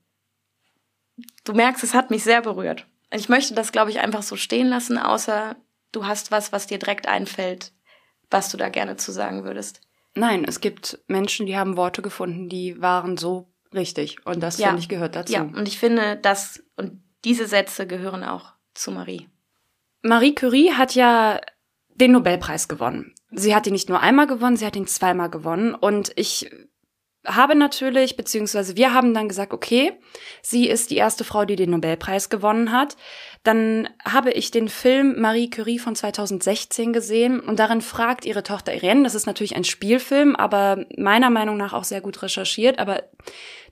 [1.43, 2.85] Du merkst, es hat mich sehr berührt.
[3.11, 5.55] Ich möchte das, glaube ich, einfach so stehen lassen, außer
[5.91, 7.71] du hast was, was dir direkt einfällt,
[8.29, 9.81] was du da gerne zu sagen würdest.
[10.15, 14.25] Nein, es gibt Menschen, die haben Worte gefunden, die waren so richtig.
[14.25, 14.67] Und das, ja.
[14.67, 15.33] finde ich, gehört dazu.
[15.33, 19.29] Ja, und ich finde, das und diese Sätze gehören auch zu Marie.
[20.01, 21.39] Marie Curie hat ja
[21.95, 23.13] den Nobelpreis gewonnen.
[23.35, 25.73] Sie hat ihn nicht nur einmal gewonnen, sie hat ihn zweimal gewonnen.
[25.75, 26.49] Und ich
[27.25, 29.93] habe natürlich, beziehungsweise wir haben dann gesagt, okay,
[30.41, 32.97] sie ist die erste Frau, die den Nobelpreis gewonnen hat.
[33.43, 38.73] Dann habe ich den Film Marie Curie von 2016 gesehen und darin fragt ihre Tochter
[38.73, 43.03] Irene, das ist natürlich ein Spielfilm, aber meiner Meinung nach auch sehr gut recherchiert, aber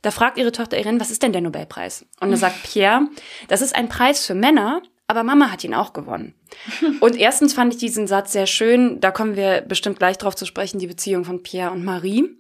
[0.02, 2.06] da fragt ihre Tochter Irene, was ist denn der Nobelpreis?
[2.20, 3.08] Und da sagt Pierre,
[3.50, 6.34] das ist ein Preis für Männer, aber Mama hat ihn auch gewonnen.
[7.00, 10.46] Und erstens fand ich diesen Satz sehr schön, da kommen wir bestimmt gleich drauf zu
[10.46, 12.38] sprechen, die Beziehung von Pierre und Marie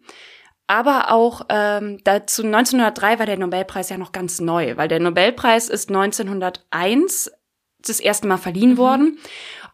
[0.72, 5.68] aber auch ähm, dazu 1903 war der Nobelpreis ja noch ganz neu, weil der Nobelpreis
[5.68, 7.30] ist 1901
[7.86, 8.78] das erste Mal verliehen mhm.
[8.78, 9.20] worden.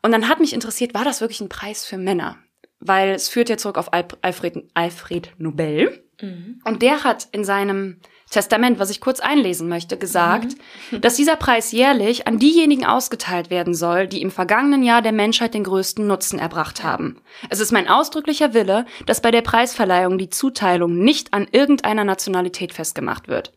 [0.02, 2.38] Und dann hat mich interessiert, war das wirklich ein Preis für Männer?
[2.80, 6.04] Weil es führt ja zurück auf Alfred, Alfred Nobel.
[6.20, 6.64] Mhm.
[6.66, 10.56] Und der hat in seinem Testament, was ich kurz einlesen möchte, gesagt,
[10.92, 11.02] mhm.
[11.02, 15.54] dass dieser Preis jährlich an diejenigen ausgeteilt werden soll, die im vergangenen Jahr der Menschheit
[15.54, 17.22] den größten Nutzen erbracht haben.
[17.50, 22.74] Es ist mein ausdrücklicher Wille, dass bei der Preisverleihung die Zuteilung nicht an irgendeiner Nationalität
[22.74, 23.54] festgemacht wird.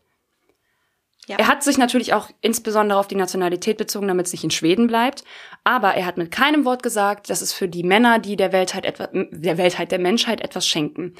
[1.27, 1.37] Ja.
[1.37, 4.87] Er hat sich natürlich auch insbesondere auf die Nationalität bezogen, damit es nicht in Schweden
[4.87, 5.23] bleibt.
[5.63, 8.85] Aber er hat mit keinem Wort gesagt, dass es für die Männer, die der Weltheit
[8.85, 11.15] etwas, der Weltheit, der Menschheit etwas schenken.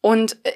[0.00, 0.52] Und äh,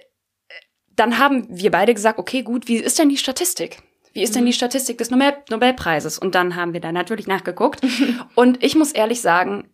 [0.98, 3.82] dann haben wir beide gesagt, okay, gut, wie ist denn die Statistik?
[4.12, 4.56] Wie ist denn die mhm.
[4.56, 6.18] Statistik des Nobel Nobelpreises?
[6.18, 7.80] Und dann haben wir da natürlich nachgeguckt.
[8.34, 9.70] und ich muss ehrlich sagen,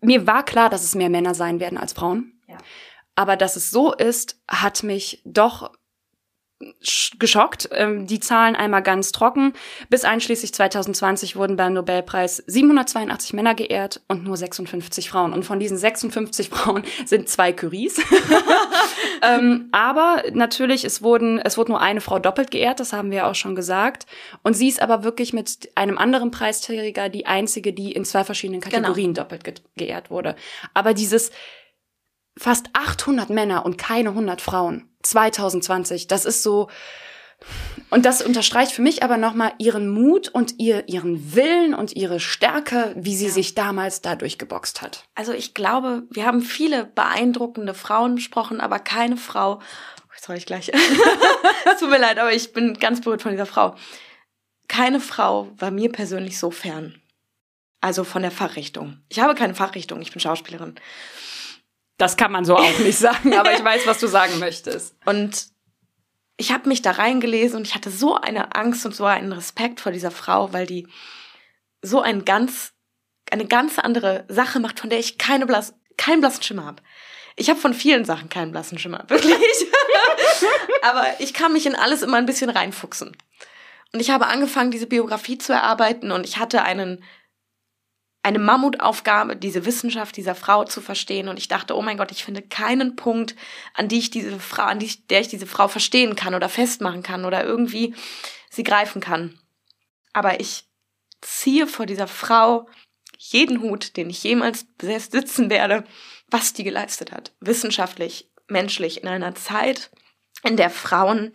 [0.00, 2.40] mir war klar, dass es mehr Männer sein werden als Frauen.
[2.48, 2.58] Ja.
[3.14, 5.72] Aber dass es so ist, hat mich doch
[7.18, 7.68] geschockt.
[7.72, 9.52] Ähm, die Zahlen einmal ganz trocken.
[9.88, 15.32] Bis einschließlich 2020 wurden beim Nobelpreis 782 Männer geehrt und nur 56 Frauen.
[15.32, 18.00] Und von diesen 56 Frauen sind zwei Curies.
[19.22, 23.26] ähm, aber natürlich, es wurden, es wurde nur eine Frau doppelt geehrt, das haben wir
[23.26, 24.06] auch schon gesagt.
[24.42, 28.60] Und sie ist aber wirklich mit einem anderen Preisträger die einzige, die in zwei verschiedenen
[28.60, 28.76] genau.
[28.76, 29.22] Kategorien genau.
[29.22, 30.36] doppelt ge geehrt wurde.
[30.74, 31.30] Aber dieses
[32.36, 36.06] fast 800 Männer und keine 100 Frauen 2020.
[36.06, 36.68] Das ist so,
[37.90, 42.20] und das unterstreicht für mich aber nochmal ihren Mut und ihr, ihren Willen und ihre
[42.20, 43.32] Stärke, wie sie ja.
[43.32, 45.04] sich damals da durchgeboxt hat.
[45.14, 50.36] Also ich glaube, wir haben viele beeindruckende Frauen besprochen, aber keine Frau, oh, jetzt soll
[50.36, 53.74] ich gleich, es tut mir leid, aber ich bin ganz berührt von dieser Frau.
[54.68, 56.98] Keine Frau war mir persönlich so fern.
[57.82, 58.98] Also von der Fachrichtung.
[59.08, 60.76] Ich habe keine Fachrichtung, ich bin Schauspielerin.
[61.98, 64.96] Das kann man so auch nicht sagen, aber ich weiß, was du sagen möchtest.
[65.04, 65.46] Und
[66.36, 69.80] ich habe mich da reingelesen und ich hatte so eine Angst und so einen Respekt
[69.80, 70.88] vor dieser Frau, weil die
[71.82, 72.72] so ein ganz,
[73.30, 76.82] eine ganz andere Sache macht, von der ich keine blass, keinen blassen Schimmer habe.
[77.36, 79.66] Ich habe von vielen Sachen keinen blassen Schimmer, wirklich.
[80.82, 83.16] Aber ich kann mich in alles immer ein bisschen reinfuchsen.
[83.92, 87.04] Und ich habe angefangen, diese Biografie zu erarbeiten und ich hatte einen
[88.22, 91.28] eine Mammutaufgabe, diese Wissenschaft dieser Frau zu verstehen.
[91.28, 93.34] Und ich dachte, oh mein Gott, ich finde keinen Punkt,
[93.74, 96.48] an die ich diese Frau, an die ich, der ich diese Frau verstehen kann oder
[96.48, 97.94] festmachen kann oder irgendwie
[98.48, 99.38] sie greifen kann.
[100.12, 100.64] Aber ich
[101.20, 102.68] ziehe vor dieser Frau
[103.18, 105.84] jeden Hut, den ich jemals sitzen werde,
[106.28, 107.32] was die geleistet hat.
[107.40, 109.90] Wissenschaftlich, menschlich, in einer Zeit,
[110.42, 111.32] in der Frauen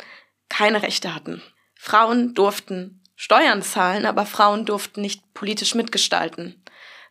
[0.49, 1.41] keine Rechte hatten.
[1.75, 6.63] Frauen durften Steuern zahlen, aber Frauen durften nicht politisch mitgestalten.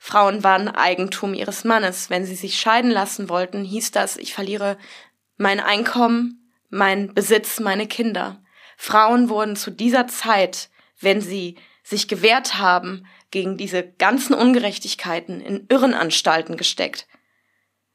[0.07, 2.11] Frauen waren Eigentum ihres Mannes.
[2.11, 4.79] Wenn sie sich scheiden lassen wollten, hieß das, ich verliere
[5.37, 8.40] mein Einkommen, mein Besitz, meine Kinder.
[8.77, 15.66] Frauen wurden zu dieser Zeit, wenn sie sich gewehrt haben gegen diese ganzen Ungerechtigkeiten, in
[15.69, 17.09] Irrenanstalten gesteckt.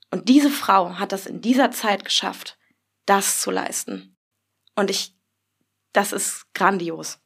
[0.09, 2.57] Und diese Frau hat das in dieser Zeit geschafft,
[3.05, 4.17] das zu leisten.
[4.75, 5.15] Und ich,
[5.93, 7.19] das ist grandios.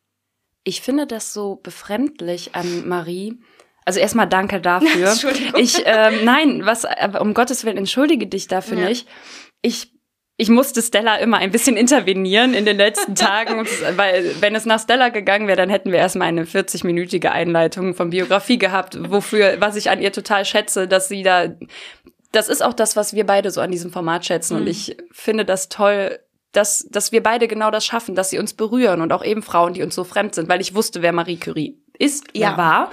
[0.64, 3.40] Ich finde das so befremdlich an Marie,
[3.86, 5.10] also erstmal danke dafür.
[5.12, 5.62] Entschuldigung.
[5.62, 6.86] Ich, ähm, nein, was,
[7.20, 8.90] um Gottes Willen, entschuldige dich dafür ja.
[8.90, 9.08] nicht.
[9.62, 9.96] Ich
[10.38, 14.82] ich musste Stella immer ein bisschen intervenieren in den letzten Tagen, weil wenn es nach
[14.82, 19.78] Stella gegangen wäre, dann hätten wir erstmal eine 40-minütige Einleitung von Biografie gehabt, wofür, was
[19.78, 21.48] ich an ihr total schätze, dass sie da,
[22.34, 24.62] das ist auch das, was wir beide so an diesem Format schätzen mhm.
[24.62, 26.20] und ich finde das toll,
[26.52, 29.74] dass, dass wir beide genau das schaffen, dass sie uns berühren und auch eben Frauen,
[29.74, 32.58] die uns so fremd sind, weil ich wusste, wer Marie Curie ist, ja.
[32.58, 32.92] war.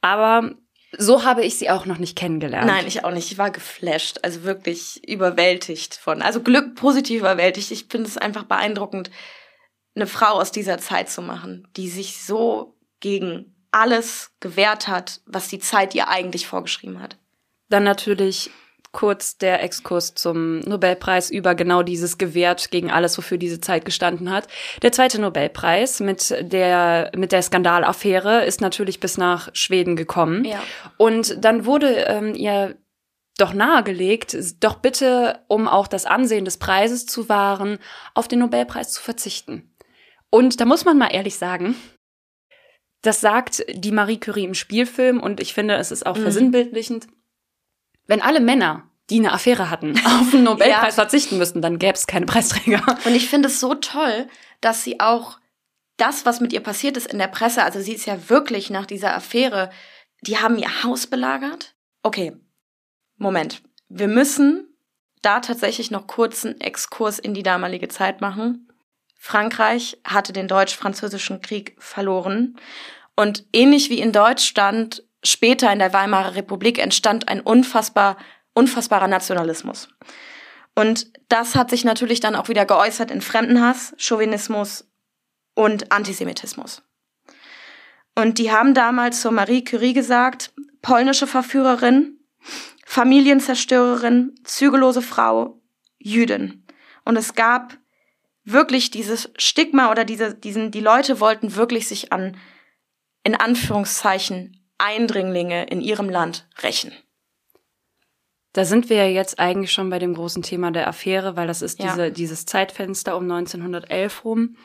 [0.00, 0.54] Aber
[0.96, 2.66] so habe ich sie auch noch nicht kennengelernt.
[2.66, 3.30] Nein, ich auch nicht.
[3.30, 7.70] Ich war geflasht, also wirklich überwältigt von, also Glück positiv überwältigt.
[7.70, 9.10] Ich finde es einfach beeindruckend,
[9.94, 15.48] eine Frau aus dieser Zeit zu machen, die sich so gegen alles gewehrt hat, was
[15.48, 17.18] die Zeit ihr eigentlich vorgeschrieben hat.
[17.68, 18.50] Dann natürlich
[18.98, 24.28] kurz der Exkurs zum Nobelpreis über genau dieses gewährt gegen alles, wofür diese Zeit gestanden
[24.28, 24.48] hat.
[24.82, 30.44] Der zweite Nobelpreis mit der, mit der Skandalaffäre ist natürlich bis nach Schweden gekommen.
[30.44, 30.60] Ja.
[30.96, 32.76] Und dann wurde ähm, ihr
[33.36, 37.78] doch nahegelegt, doch bitte, um auch das Ansehen des Preises zu wahren,
[38.14, 39.76] auf den Nobelpreis zu verzichten.
[40.28, 41.76] Und da muss man mal ehrlich sagen,
[43.02, 46.22] das sagt die Marie Curie im Spielfilm und ich finde, es ist auch mhm.
[46.22, 47.06] versinnbildlichend.
[48.08, 51.02] Wenn alle Männer, die eine Affäre hatten, auf den Nobelpreis ja.
[51.02, 52.82] verzichten müssten, dann gäbe es keine Preisträger.
[53.04, 54.28] Und ich finde es so toll,
[54.60, 55.38] dass sie auch
[55.96, 58.86] das, was mit ihr passiert ist in der Presse, also sie ist ja wirklich nach
[58.86, 59.70] dieser Affäre,
[60.22, 61.74] die haben ihr Haus belagert.
[62.02, 62.36] Okay,
[63.16, 63.62] Moment.
[63.88, 64.68] Wir müssen
[65.22, 68.68] da tatsächlich noch kurzen Exkurs in die damalige Zeit machen.
[69.16, 72.56] Frankreich hatte den deutsch-französischen Krieg verloren
[73.16, 78.16] und ähnlich wie in Deutschland später in der Weimarer Republik entstand ein unfassbar,
[78.58, 79.88] unfassbarer Nationalismus.
[80.74, 84.88] Und das hat sich natürlich dann auch wieder geäußert in Fremdenhass, Chauvinismus
[85.54, 86.82] und Antisemitismus.
[88.16, 92.18] Und die haben damals zur Marie Curie gesagt, polnische Verführerin,
[92.84, 95.60] Familienzerstörerin, zügellose Frau,
[95.98, 96.64] Jüdin.
[97.04, 97.78] Und es gab
[98.44, 102.36] wirklich dieses Stigma oder diese, diesen, die Leute wollten wirklich sich an,
[103.22, 106.92] in Anführungszeichen, Eindringlinge in ihrem Land rächen.
[108.58, 111.62] Da sind wir ja jetzt eigentlich schon bei dem großen Thema der Affäre, weil das
[111.62, 112.10] ist diese, ja.
[112.10, 114.56] dieses Zeitfenster um 1911 rum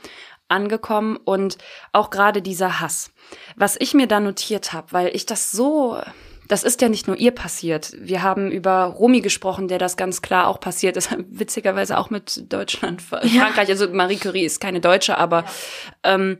[0.47, 1.59] angekommen und
[1.91, 3.11] auch gerade dieser Hass.
[3.55, 6.01] Was ich mir da notiert habe, weil ich das so
[6.47, 7.93] das ist ja nicht nur ihr passiert.
[7.99, 11.15] Wir haben über Romy gesprochen, der das ganz klar auch passiert ist.
[11.29, 13.31] Witzigerweise auch mit Deutschland, Frankreich.
[13.35, 13.51] Ja.
[13.55, 15.43] Also Marie Curie ist keine Deutsche, aber
[16.03, 16.15] ja.
[16.15, 16.39] ähm,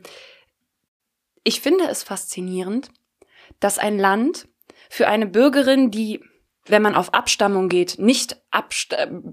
[1.44, 2.90] ich finde es faszinierend,
[3.60, 4.48] dass ein Land
[4.90, 6.20] für eine Bürgerin, die
[6.66, 8.36] wenn man auf Abstammung geht, nicht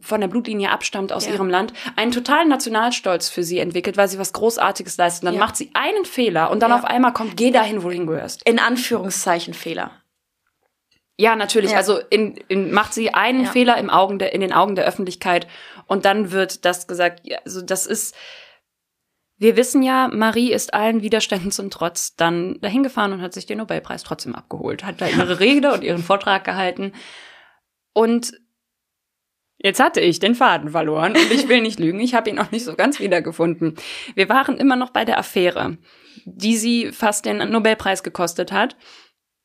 [0.01, 1.33] von der Blutlinie abstammt aus ja.
[1.33, 5.27] ihrem Land, einen totalen Nationalstolz für sie entwickelt, weil sie was Großartiges leistet.
[5.27, 5.39] Dann ja.
[5.39, 6.77] macht sie einen Fehler und dann ja.
[6.77, 8.43] auf einmal kommt, geh dahin, wohin gehörst.
[8.43, 9.91] In Anführungszeichen Fehler.
[11.17, 11.75] Ja, natürlich.
[11.75, 13.45] Also in, in, macht sie einen.
[13.45, 15.47] Fehler im Augen der, in den Augen der Öffentlichkeit
[15.85, 17.21] und dann wird das gesagt.
[17.45, 18.15] Also das ist.
[19.41, 23.47] Wir wissen ja, Marie ist allen Widerständen zum Trotz dann dahin gefahren und hat sich
[23.47, 26.93] den Nobelpreis trotzdem abgeholt, hat da ihre Rede und ihren Vortrag gehalten.
[27.93, 28.39] Und
[29.63, 32.49] Jetzt hatte ich den Faden verloren und ich will nicht lügen, ich habe ihn auch
[32.49, 33.75] nicht so ganz wiedergefunden.
[34.15, 35.77] Wir waren immer noch bei der Affäre,
[36.25, 38.75] die sie fast den Nobelpreis gekostet hat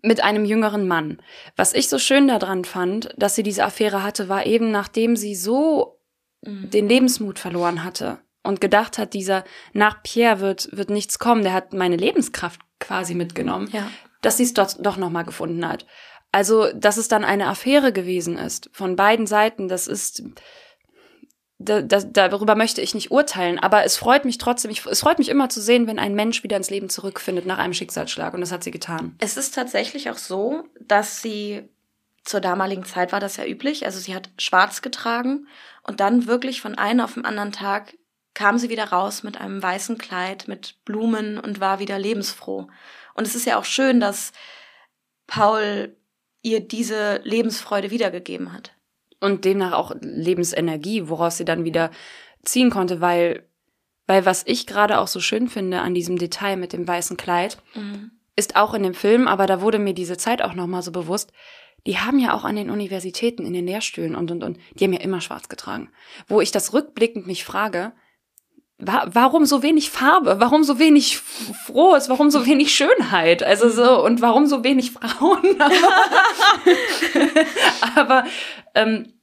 [0.00, 1.20] mit einem jüngeren Mann.
[1.54, 5.34] Was ich so schön daran fand, dass sie diese Affäre hatte, war eben, nachdem sie
[5.34, 6.00] so
[6.42, 6.70] mhm.
[6.70, 11.52] den Lebensmut verloren hatte und gedacht hat, dieser nach Pierre wird, wird nichts kommen, der
[11.52, 13.88] hat meine Lebenskraft quasi mitgenommen, ja.
[14.22, 15.86] dass sie es dort doch nochmal gefunden hat.
[16.32, 20.22] Also, dass es dann eine Affäre gewesen ist, von beiden Seiten, das ist,
[21.58, 25.18] da, da, darüber möchte ich nicht urteilen, aber es freut mich trotzdem, ich, es freut
[25.18, 28.40] mich immer zu sehen, wenn ein Mensch wieder ins Leben zurückfindet nach einem Schicksalsschlag und
[28.40, 29.14] das hat sie getan.
[29.18, 31.68] Es ist tatsächlich auch so, dass sie
[32.22, 35.46] zur damaligen Zeit war das ja üblich, also sie hat schwarz getragen
[35.84, 37.94] und dann wirklich von einem auf den anderen Tag
[38.36, 42.68] kam sie wieder raus mit einem weißen Kleid, mit Blumen und war wieder lebensfroh.
[43.14, 44.32] Und es ist ja auch schön, dass
[45.26, 45.96] Paul
[46.42, 48.74] ihr diese Lebensfreude wiedergegeben hat
[49.20, 51.90] und demnach auch Lebensenergie, woraus sie dann wieder
[52.44, 53.48] ziehen konnte, weil,
[54.06, 57.56] weil was ich gerade auch so schön finde an diesem Detail mit dem weißen Kleid,
[57.74, 58.10] mhm.
[58.36, 61.32] ist auch in dem Film, aber da wurde mir diese Zeit auch nochmal so bewusst,
[61.86, 64.92] die haben ja auch an den Universitäten in den Lehrstühlen und, und, und, die haben
[64.92, 65.88] ja immer schwarz getragen.
[66.28, 67.94] Wo ich das rückblickend mich frage,
[68.78, 70.38] warum so wenig Farbe?
[70.38, 72.08] Warum so wenig Frohes?
[72.08, 73.42] Warum so wenig Schönheit?
[73.42, 75.60] Also so, und warum so wenig Frauen?
[77.96, 78.24] Aber
[78.74, 79.20] ähm,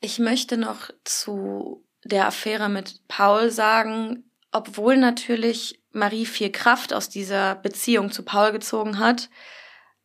[0.00, 7.08] ich möchte noch zu der Affäre mit Paul sagen, obwohl natürlich Marie viel Kraft aus
[7.08, 9.28] dieser Beziehung zu Paul gezogen hat,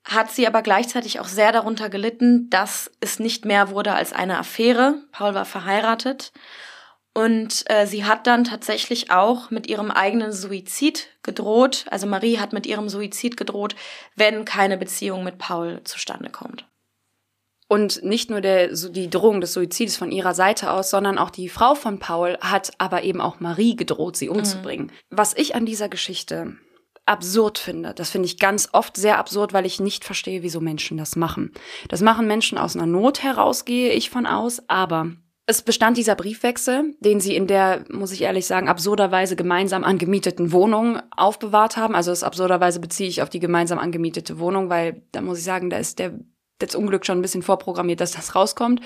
[0.04, 4.40] hat sie aber gleichzeitig auch sehr darunter gelitten, dass es nicht mehr wurde als eine
[4.40, 5.04] Affäre.
[5.12, 6.32] Paul war verheiratet
[7.14, 11.86] und äh, sie hat dann tatsächlich auch mit ihrem eigenen Suizid gedroht.
[11.90, 13.76] Also Marie hat mit ihrem Suizid gedroht,
[14.16, 16.66] wenn keine Beziehung mit Paul zustande kommt.
[17.68, 21.30] Und nicht nur der, so die Drohung des Suizides von ihrer Seite aus, sondern auch
[21.30, 24.88] die Frau von Paul hat aber eben auch Marie gedroht, sie umzubringen.
[24.88, 25.18] Mhm.
[25.18, 26.58] Was ich an dieser Geschichte
[27.06, 27.94] absurd finde.
[27.94, 31.52] Das finde ich ganz oft sehr absurd, weil ich nicht verstehe, wieso Menschen das machen.
[31.90, 35.12] Das machen Menschen aus einer Not heraus, gehe ich von aus, aber
[35.52, 40.52] es bestand dieser Briefwechsel, den sie in der, muss ich ehrlich sagen, absurderweise gemeinsam angemieteten
[40.52, 41.96] Wohnung aufbewahrt haben.
[41.96, 45.70] Also das absurderweise beziehe ich auf die gemeinsam angemietete Wohnung, weil da muss ich sagen,
[45.70, 46.14] da ist der
[46.60, 48.82] das Unglück schon ein bisschen vorprogrammiert, dass das rauskommt.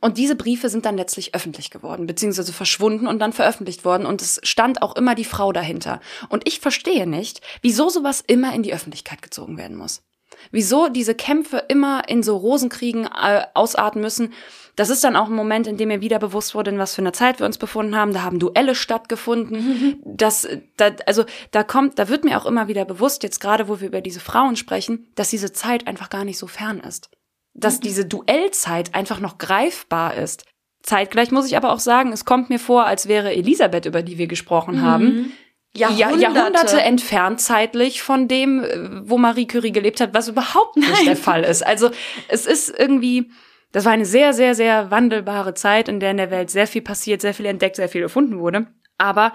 [0.00, 4.06] Und diese Briefe sind dann letztlich öffentlich geworden, beziehungsweise verschwunden und dann veröffentlicht worden.
[4.06, 6.00] Und es stand auch immer die Frau dahinter.
[6.28, 10.02] Und ich verstehe nicht, wieso sowas immer in die Öffentlichkeit gezogen werden muss.
[10.50, 14.32] Wieso diese Kämpfe immer in so Rosenkriegen äh, ausarten müssen.
[14.76, 17.02] Das ist dann auch ein Moment, in dem mir wieder bewusst wurde, in was für
[17.02, 18.12] einer Zeit wir uns befunden haben.
[18.12, 19.56] Da haben Duelle stattgefunden.
[19.56, 19.96] Mhm.
[20.16, 23.80] Das, da, also da kommt, da wird mir auch immer wieder bewusst, jetzt gerade, wo
[23.80, 27.10] wir über diese Frauen sprechen, dass diese Zeit einfach gar nicht so fern ist
[27.54, 30.44] dass diese Duellzeit einfach noch greifbar ist.
[30.82, 34.18] Zeitgleich muss ich aber auch sagen, es kommt mir vor, als wäre Elisabeth, über die
[34.18, 34.82] wir gesprochen mhm.
[34.82, 35.32] haben,
[35.76, 36.22] Jahrhunderte.
[36.22, 41.04] Jahrhunderte entfernt zeitlich von dem, äh, wo Marie Curie gelebt hat, was überhaupt nicht Nein.
[41.06, 41.66] der Fall ist.
[41.66, 41.90] Also
[42.28, 43.30] es ist irgendwie,
[43.72, 46.82] das war eine sehr, sehr, sehr wandelbare Zeit, in der in der Welt sehr viel
[46.82, 48.66] passiert, sehr viel entdeckt, sehr viel erfunden wurde.
[48.98, 49.32] Aber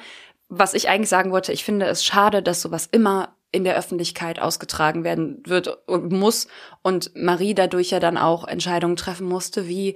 [0.48, 4.40] was ich eigentlich sagen wollte, ich finde es schade, dass sowas immer in der Öffentlichkeit
[4.40, 6.48] ausgetragen werden wird und muss
[6.84, 9.96] und Marie dadurch ja dann auch Entscheidungen treffen musste, wie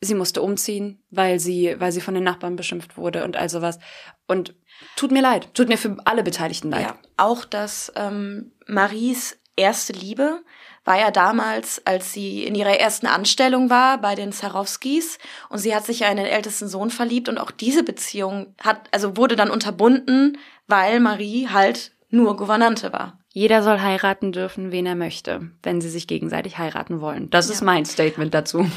[0.00, 3.78] sie musste umziehen, weil sie, weil sie von den Nachbarn beschimpft wurde und all sowas.
[4.26, 4.54] Und
[4.96, 6.82] tut mir leid, tut mir für alle Beteiligten leid.
[6.82, 10.42] Ja, auch dass ähm, Maries erste Liebe
[10.84, 15.18] war ja damals, als sie in ihrer ersten Anstellung war bei den Zarowskis
[15.50, 18.88] und sie hat sich ja in den ältesten Sohn verliebt und auch diese Beziehung hat,
[18.92, 23.18] also wurde dann unterbunden, weil Marie halt nur Gouvernante war.
[23.32, 27.30] Jeder soll heiraten dürfen, wen er möchte, wenn sie sich gegenseitig heiraten wollen.
[27.30, 27.54] Das ja.
[27.54, 28.68] ist mein Statement dazu.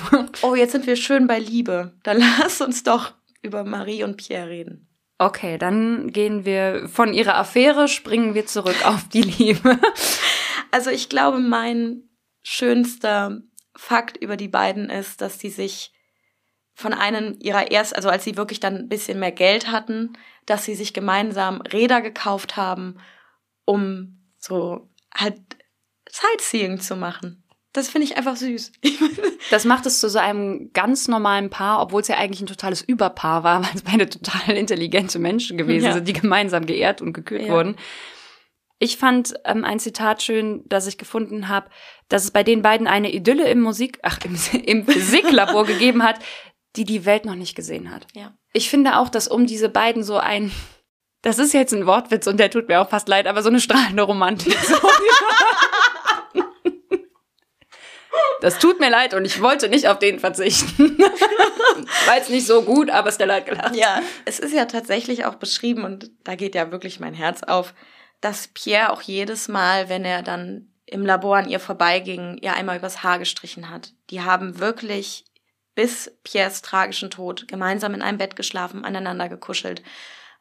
[0.43, 1.93] Oh, jetzt sind wir schön bei Liebe.
[2.04, 4.88] Dann lass uns doch über Marie und Pierre reden.
[5.24, 9.80] Okay, dann gehen wir von ihrer Affäre, springen wir zurück auf die Liebe.
[10.72, 12.10] Also ich glaube, mein
[12.42, 13.42] schönster
[13.76, 15.94] Fakt über die beiden ist, dass sie sich
[16.74, 20.14] von einem ihrer erst, also als sie wirklich dann ein bisschen mehr Geld hatten,
[20.48, 22.98] dass sie sich gemeinsam Räder gekauft haben
[23.66, 25.40] um so halt
[26.10, 27.43] Sightseeing zu machen.
[27.74, 28.72] Das finde ich einfach süß.
[29.52, 32.82] das macht es zu so einem ganz normalen Paar, obwohl es ja eigentlich ein totales
[32.82, 35.94] Überpaar war, weil es beide total intelligente Menschen gewesen ja.
[35.94, 37.50] sind, die gemeinsam geehrt und gekürt ja.
[37.50, 37.76] wurden.
[38.80, 41.70] Ich fand ähm, ein Zitat schön, das ich gefunden habe,
[42.10, 46.20] dass es bei den beiden eine Idylle im Musik, ach, im, im Physiklabor gegeben hat,
[46.76, 48.08] die die Welt noch nicht gesehen hat.
[48.14, 48.36] Ja.
[48.52, 50.52] Ich finde auch, dass um diese beiden so ein
[51.24, 53.62] das ist jetzt ein Wortwitz und der tut mir auch fast leid, aber so eine
[53.62, 54.58] strahlende Romantik.
[54.60, 54.76] So.
[58.41, 60.97] Das tut mir leid und ich wollte nicht auf den verzichten.
[62.05, 63.76] War jetzt nicht so gut, aber der leid gelacht.
[63.76, 67.74] Ja, es ist ja tatsächlich auch beschrieben und da geht ja wirklich mein Herz auf,
[68.22, 72.78] dass Pierre auch jedes Mal, wenn er dann im Labor an ihr vorbeiging, ihr einmal
[72.78, 73.93] übers Haar gestrichen hat.
[74.09, 75.26] Die haben wirklich
[75.76, 79.82] bis Pierres tragischen Tod gemeinsam in einem Bett geschlafen, aneinander gekuschelt.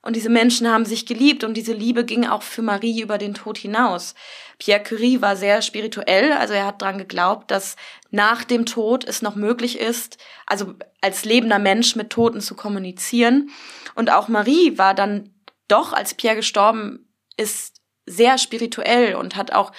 [0.02, 3.34] Und diese Menschen haben sich geliebt und diese Liebe ging auch für Marie über den
[3.34, 4.14] Tod hinaus.
[4.58, 7.76] Pierre Curie war sehr spirituell, also er hat dran geglaubt, dass
[8.10, 13.50] nach dem Tod es noch möglich ist, also als lebender Mensch mit Toten zu kommunizieren.
[13.94, 15.30] Und auch Marie war dann
[15.68, 19.70] doch, als Pierre gestorben ist, sehr spirituell und hat auch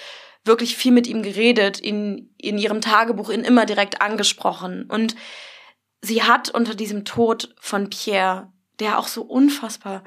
[0.46, 4.86] wirklich viel mit ihm geredet, in, in ihrem Tagebuch ihn immer direkt angesprochen.
[4.90, 5.16] Und
[6.02, 10.04] sie hat unter diesem Tod von Pierre der auch so unfassbar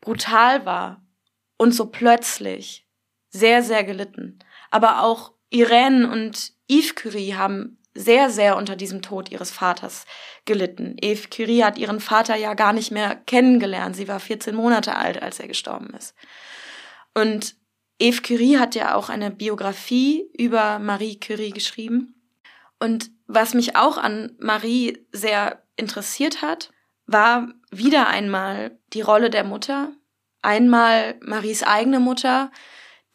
[0.00, 1.02] brutal war
[1.56, 2.86] und so plötzlich
[3.30, 4.38] sehr, sehr gelitten.
[4.70, 10.06] Aber auch Irene und Yves Curie haben sehr, sehr unter diesem Tod ihres Vaters
[10.44, 10.96] gelitten.
[11.02, 13.96] Yves Curie hat ihren Vater ja gar nicht mehr kennengelernt.
[13.96, 16.14] Sie war 14 Monate alt, als er gestorben ist.
[17.14, 17.56] Und
[18.00, 22.14] Yves Curie hat ja auch eine Biografie über Marie Curie geschrieben.
[22.78, 26.70] Und was mich auch an Marie sehr interessiert hat,
[27.08, 29.90] war wieder einmal die Rolle der Mutter.
[30.42, 32.52] Einmal Maries eigene Mutter,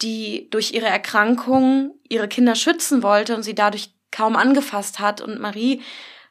[0.02, 5.22] die durch ihre Erkrankung ihre Kinder schützen wollte und sie dadurch kaum angefasst hat.
[5.22, 5.80] Und Marie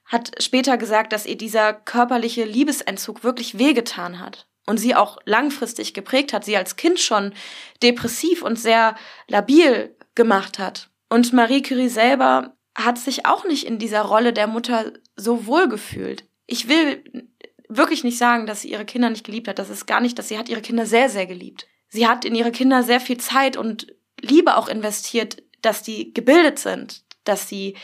[0.06, 5.94] hat später gesagt, dass ihr dieser körperliche Liebesentzug wirklich wehgetan hat und sie auch langfristig
[5.94, 7.34] geprägt hat, sie als Kind schon
[7.82, 8.96] depressiv und sehr
[9.28, 10.90] labil gemacht hat.
[11.10, 15.70] Und Marie Curie selber hat sich auch nicht in dieser Rolle der Mutter so wohl
[15.70, 16.26] gefühlt.
[16.46, 17.30] Ich will
[17.78, 19.60] wirklich nicht sagen, dass sie ihre Kinder nicht geliebt hat.
[19.60, 21.68] Das ist gar nicht, dass sie hat ihre Kinder sehr, sehr geliebt.
[21.90, 23.88] Sie hat in ihre Kinder sehr viel Zeit und
[24.20, 27.76] Liebe auch investiert, dass die gebildet sind, dass sie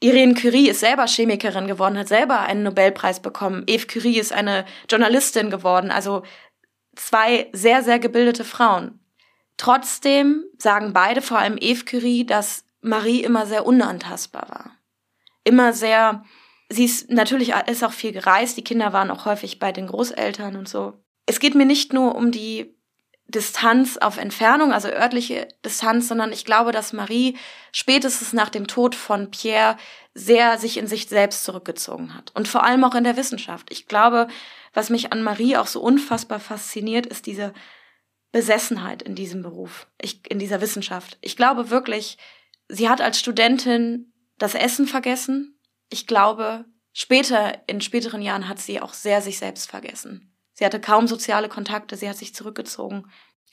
[0.00, 3.64] Irene Curie ist selber Chemikerin geworden, hat selber einen Nobelpreis bekommen.
[3.66, 5.90] Eve Curie ist eine Journalistin geworden.
[5.90, 6.24] Also
[6.94, 9.00] zwei sehr, sehr gebildete Frauen.
[9.56, 14.76] Trotzdem sagen beide, vor allem Eve Curie, dass Marie immer sehr unantastbar war.
[15.44, 16.24] Immer sehr
[16.68, 18.56] sie ist natürlich ist auch viel gereist.
[18.56, 20.94] Die Kinder waren auch häufig bei den Großeltern und so.
[21.26, 22.74] Es geht mir nicht nur um die
[23.26, 27.38] Distanz auf Entfernung, also örtliche Distanz, sondern ich glaube, dass Marie
[27.72, 29.78] spätestens nach dem Tod von Pierre
[30.12, 32.32] sehr sich in sich selbst zurückgezogen hat.
[32.34, 33.68] Und vor allem auch in der Wissenschaft.
[33.70, 34.28] Ich glaube,
[34.74, 37.54] was mich an Marie auch so unfassbar fasziniert, ist diese
[38.30, 41.16] Besessenheit in diesem Beruf, ich, in dieser Wissenschaft.
[41.20, 42.18] Ich glaube wirklich,
[42.68, 45.53] sie hat als Studentin das Essen vergessen.
[45.94, 50.34] Ich glaube, später, in späteren Jahren hat sie auch sehr sich selbst vergessen.
[50.52, 53.08] Sie hatte kaum soziale Kontakte, sie hat sich zurückgezogen.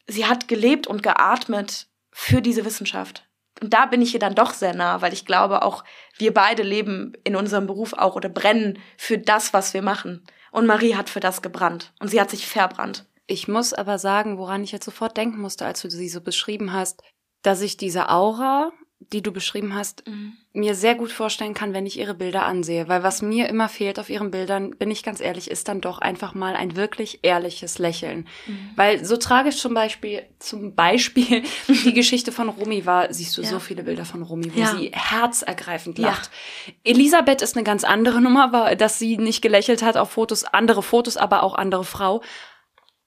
[0.08, 3.30] Sie hat gelebt und geatmet für diese Wissenschaft.
[3.62, 5.84] Und da bin ich ihr dann doch sehr nah, weil ich glaube, auch
[6.18, 10.26] wir beide leben in unserem Beruf auch oder brennen für das, was wir machen.
[10.52, 11.94] Und Marie hat für das gebrannt.
[12.00, 13.06] Und sie hat sich verbrannt.
[13.28, 16.74] Ich muss aber sagen, woran ich jetzt sofort denken musste, als du sie so beschrieben
[16.74, 17.04] hast,
[17.44, 18.72] dass ich diese Aura
[19.12, 20.34] die du beschrieben hast, mhm.
[20.54, 22.88] mir sehr gut vorstellen kann, wenn ich ihre Bilder ansehe.
[22.88, 26.00] Weil was mir immer fehlt auf ihren Bildern, bin ich ganz ehrlich, ist dann doch
[26.00, 28.28] einfach mal ein wirklich ehrliches Lächeln.
[28.48, 28.70] Mhm.
[28.76, 33.50] Weil so tragisch zum Beispiel, zum Beispiel die Geschichte von Rumi war, siehst du ja.
[33.50, 34.76] so viele Bilder von Rumi, wo ja.
[34.76, 36.30] sie herzergreifend lacht.
[36.68, 36.74] Ja.
[36.84, 40.84] Elisabeth ist eine ganz andere Nummer, war, dass sie nicht gelächelt hat auf Fotos, andere
[40.84, 42.22] Fotos, aber auch andere Frau.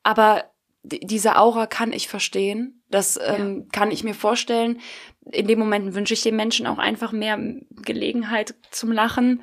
[0.03, 0.45] Aber
[0.85, 2.83] diese Aura kann ich verstehen.
[2.95, 4.79] Das ähm, kann ich mir vorstellen
[5.31, 7.39] in dem Moment wünsche ich den Menschen auch einfach mehr
[7.83, 9.43] Gelegenheit zum Lachen.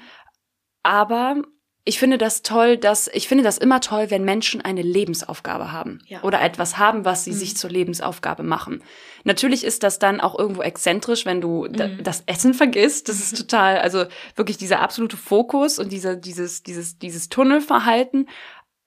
[0.84, 1.42] Aber
[1.84, 6.00] ich finde das toll, dass ich finde das immer toll, wenn Menschen eine Lebensaufgabe haben
[6.06, 6.22] ja.
[6.22, 7.36] oder etwas haben, was sie mhm.
[7.36, 8.84] sich zur Lebensaufgabe machen.
[9.24, 12.04] Natürlich ist das dann auch irgendwo exzentrisch, wenn du mhm.
[12.04, 13.10] das Essen vergisst.
[13.10, 18.30] Das ist total, also wirklich dieser absolute Fokus und dieser dieses dieses dieses Tunnelverhalten.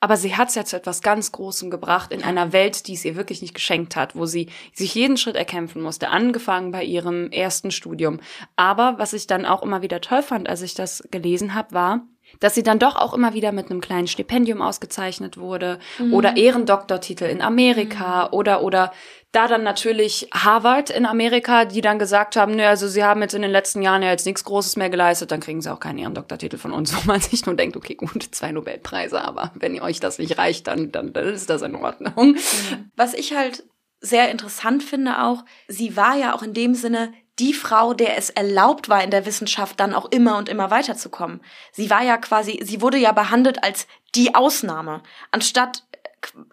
[0.05, 3.07] Aber sie hat es ja zu etwas ganz Großem gebracht in einer Welt, die es
[3.07, 7.31] ihr wirklich nicht geschenkt hat, wo sie sich jeden Schritt erkämpfen musste, angefangen bei ihrem
[7.31, 8.21] ersten Studium.
[8.55, 12.03] Aber was ich dann auch immer wieder toll fand, als ich das gelesen habe, war,
[12.41, 16.15] dass sie dann doch auch immer wieder mit einem kleinen Stipendium ausgezeichnet wurde mhm.
[16.15, 18.35] oder Ehrendoktortitel in Amerika mhm.
[18.35, 18.93] oder oder
[19.35, 23.35] da dann natürlich Harvard in Amerika, die dann gesagt haben, ne, also sie haben jetzt
[23.35, 25.99] in den letzten Jahren ja jetzt nichts Großes mehr geleistet, dann kriegen sie auch keinen
[25.99, 29.83] Ehrendoktortitel von uns, wo man sich nur denkt, okay, gut, zwei Nobelpreise, aber wenn ihr
[29.83, 32.37] euch das nicht reicht, dann, dann, dann ist das in Ordnung.
[32.97, 33.65] Was ich halt
[34.01, 38.31] sehr interessant finde auch, sie war ja auch in dem Sinne die Frau, der es
[38.31, 41.43] erlaubt war, in der Wissenschaft dann auch immer und immer weiterzukommen.
[41.73, 45.83] Sie war ja quasi, sie wurde ja behandelt als die Ausnahme, anstatt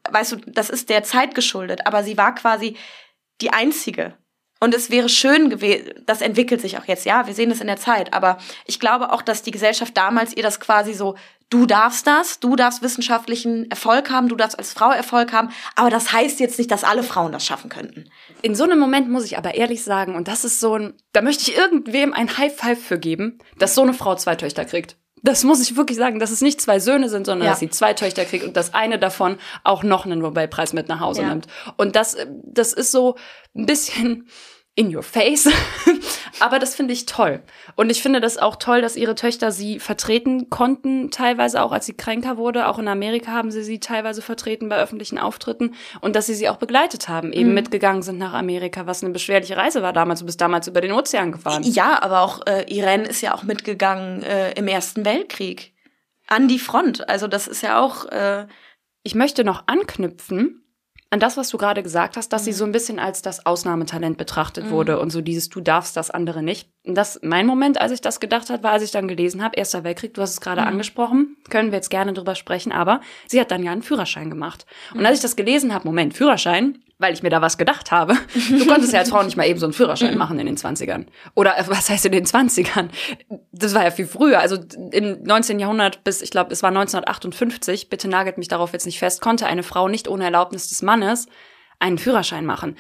[0.10, 2.76] weißt du, das ist der Zeit geschuldet, aber sie war quasi
[3.40, 4.18] die einzige.
[4.60, 7.68] Und es wäre schön gewesen, das entwickelt sich auch jetzt, ja, wir sehen es in
[7.68, 11.16] der Zeit, aber ich glaube auch, dass die Gesellschaft damals ihr das quasi so,
[11.52, 15.92] du darfst das, du darfst wissenschaftlichen Erfolg haben, du darfst als Frau Erfolg haben, aber
[15.92, 18.10] das heißt jetzt nicht, dass alle Frauen das schaffen könnten.
[18.42, 21.22] In so einem Moment muss ich aber ehrlich sagen, und das ist so ein, da
[21.22, 24.98] möchte ich irgendwem ein High Five für geben, dass so eine Frau zwei Töchter kriegt.
[25.24, 27.52] Das muss ich wirklich sagen, dass es nicht zwei Söhne sind, sondern ja.
[27.52, 31.00] dass sie zwei Töchter kriegt und dass eine davon auch noch einen Nobelpreis mit nach
[31.00, 31.30] Hause ja.
[31.30, 31.48] nimmt.
[31.78, 33.18] Und das, das ist so
[33.56, 34.28] ein bisschen,
[34.76, 35.50] in your face.
[36.40, 37.42] Aber das finde ich toll.
[37.76, 41.86] Und ich finde das auch toll, dass ihre Töchter sie vertreten konnten, teilweise auch als
[41.86, 42.68] sie kränker wurde.
[42.68, 46.50] Auch in Amerika haben sie sie teilweise vertreten bei öffentlichen Auftritten und dass sie sie
[46.50, 47.56] auch begleitet haben, eben mhm.
[47.56, 50.22] mitgegangen sind nach Amerika, was eine beschwerliche Reise war damals.
[50.22, 51.64] Du bist damals über den Ozean gefahren.
[51.64, 55.74] Ja, aber auch äh, Irene ist ja auch mitgegangen äh, im Ersten Weltkrieg
[56.28, 57.08] an die Front.
[57.10, 58.06] Also das ist ja auch.
[58.06, 58.48] Äh
[59.04, 60.61] ich möchte noch anknüpfen
[61.12, 62.46] an das, was du gerade gesagt hast, dass mhm.
[62.46, 64.70] sie so ein bisschen als das Ausnahmetalent betrachtet mhm.
[64.72, 66.70] wurde und so dieses du darfst das andere nicht.
[66.86, 69.58] Und das mein Moment, als ich das gedacht habe, war, als ich dann gelesen habe,
[69.58, 70.68] Erster Weltkrieg, du hast es gerade mhm.
[70.68, 74.66] angesprochen, können wir jetzt gerne drüber sprechen, aber sie hat dann ja einen Führerschein gemacht.
[74.96, 78.16] Und als ich das gelesen habe, Moment, Führerschein, weil ich mir da was gedacht habe.
[78.52, 81.06] Du konntest ja als Frau nicht mal eben so einen Führerschein machen in den 20ern.
[81.36, 82.90] Oder äh, was heißt in den 20ern?
[83.52, 84.40] Das war ja viel früher.
[84.40, 84.58] Also
[84.92, 85.60] im 19.
[85.60, 89.48] Jahrhundert bis, ich glaube, es war 1958, bitte nagelt mich darauf jetzt nicht fest, konnte
[89.48, 91.28] eine Frau nicht ohne Erlaubnis des Mannes
[91.80, 92.76] einen Führerschein machen.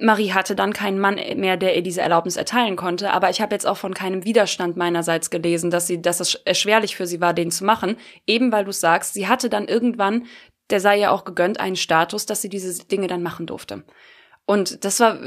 [0.00, 3.54] Marie hatte dann keinen Mann mehr, der ihr diese Erlaubnis erteilen konnte, aber ich habe
[3.54, 7.34] jetzt auch von keinem Widerstand meinerseits gelesen, dass sie, dass es erschwerlich für sie war,
[7.34, 7.96] den zu machen,
[8.26, 10.26] eben weil du sagst, sie hatte dann irgendwann
[10.70, 13.84] der sei ja auch gegönnt einen Status, dass sie diese Dinge dann machen durfte.
[14.48, 15.18] Und das war,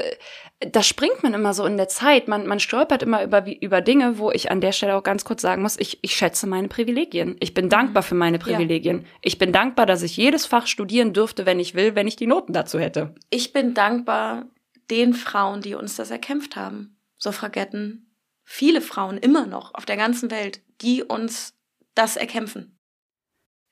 [0.59, 2.27] da springt man immer so in der Zeit.
[2.27, 5.43] Man, man stolpert immer über, über Dinge, wo ich an der Stelle auch ganz kurz
[5.43, 7.35] sagen muss, ich, ich schätze meine Privilegien.
[7.39, 9.01] Ich bin dankbar für meine Privilegien.
[9.01, 9.05] Ja.
[9.21, 12.25] Ich bin dankbar, dass ich jedes Fach studieren dürfte, wenn ich will, wenn ich die
[12.25, 13.13] Noten dazu hätte.
[13.29, 14.47] Ich bin dankbar
[14.89, 16.97] den Frauen, die uns das erkämpft haben.
[17.19, 21.53] Suffragetten, viele Frauen immer noch auf der ganzen Welt, die uns
[21.93, 22.79] das erkämpfen.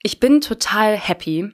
[0.04, 1.52] Ich bin total happy,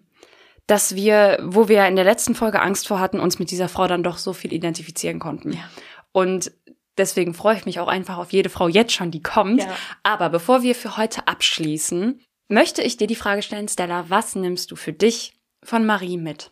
[0.68, 3.88] dass wir, wo wir in der letzten Folge Angst vor hatten, uns mit dieser Frau
[3.88, 5.53] dann doch so viel identifizieren konnten.
[5.53, 5.70] Ja.
[6.11, 6.51] Und
[6.97, 9.61] deswegen freue ich mich auch einfach auf jede Frau jetzt schon, die kommt.
[9.61, 9.76] Ja.
[10.03, 14.72] Aber bevor wir für heute abschließen, möchte ich dir die Frage stellen, Stella, was nimmst
[14.72, 16.51] du für dich von Marie mit?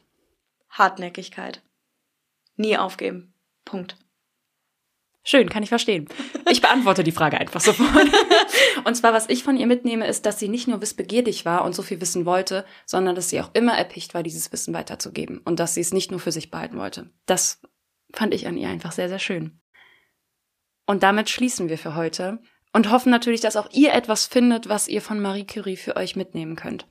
[0.70, 1.62] Hartnäckigkeit.
[2.56, 3.34] Nie aufgeben.
[3.66, 3.96] Punkt.
[5.26, 6.10] Schön, kann ich verstehen.
[6.50, 8.08] Ich beantworte die Frage einfach sofort.
[8.84, 11.74] Und zwar, was ich von ihr mitnehme, ist, dass sie nicht nur wissbegierig war und
[11.74, 15.60] so viel wissen wollte, sondern dass sie auch immer erpicht war, dieses Wissen weiterzugeben und
[15.60, 17.10] dass sie es nicht nur für sich behalten wollte.
[17.26, 17.62] Das
[18.12, 19.62] fand ich an ihr einfach sehr, sehr schön.
[20.86, 22.40] Und damit schließen wir für heute
[22.74, 26.18] und hoffen natürlich, dass auch ihr etwas findet, was ihr von Marie Curie für euch
[26.18, 26.86] mitnehmen könnt.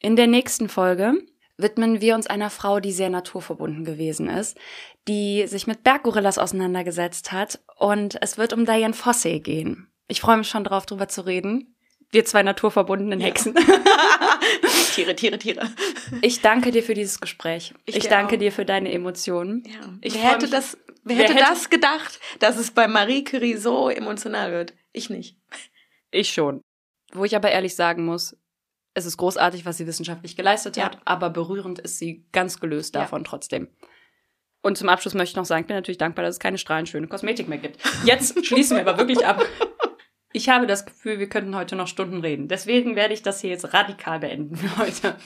[0.00, 1.14] In der nächsten Folge
[1.56, 4.58] widmen wir uns einer Frau, die sehr naturverbunden gewesen ist,
[5.08, 9.88] die sich mit Berggorillas auseinandergesetzt hat und es wird um Diane Fossey gehen.
[10.08, 11.74] Ich freue mich schon drauf, drüber zu reden.
[12.10, 13.54] Wir zwei naturverbundenen Hexen.
[13.56, 13.62] Ja.
[14.94, 15.70] Tiere, Tiere, Tiere.
[16.20, 17.72] Ich danke dir für dieses Gespräch.
[17.86, 18.38] Ich, ich danke auch.
[18.38, 19.62] dir für deine Emotionen.
[19.66, 19.80] Ja.
[20.02, 23.88] Ich wer hätte, das, wer, wer hätte das gedacht, dass es bei Marie Curie so
[23.88, 24.74] emotional wird?
[24.92, 25.38] Ich nicht.
[26.10, 26.60] Ich schon.
[27.14, 28.36] Wo ich aber ehrlich sagen muss,
[28.94, 30.84] es ist großartig, was sie wissenschaftlich geleistet ja.
[30.84, 33.28] hat, aber berührend ist sie ganz gelöst davon ja.
[33.28, 33.68] trotzdem.
[34.62, 37.08] Und zum Abschluss möchte ich noch sagen, ich bin natürlich dankbar, dass es keine strahlenschöne
[37.08, 37.80] Kosmetik mehr gibt.
[38.04, 39.44] Jetzt schließen wir aber wirklich ab.
[40.32, 42.48] Ich habe das Gefühl, wir könnten heute noch Stunden reden.
[42.48, 45.16] Deswegen werde ich das hier jetzt radikal beenden für heute.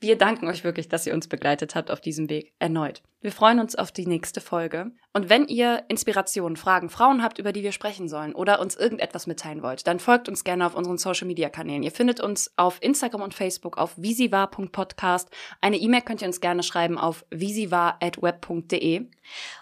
[0.00, 3.02] Wir danken euch wirklich, dass ihr uns begleitet habt auf diesem Weg erneut.
[3.20, 4.92] Wir freuen uns auf die nächste Folge.
[5.12, 9.26] Und wenn ihr Inspirationen, Fragen, Frauen habt, über die wir sprechen sollen oder uns irgendetwas
[9.26, 11.82] mitteilen wollt, dann folgt uns gerne auf unseren Social Media Kanälen.
[11.82, 15.30] Ihr findet uns auf Instagram und Facebook auf visivar.podcast.
[15.60, 19.06] Eine E-Mail könnt ihr uns gerne schreiben auf visivar.web.de.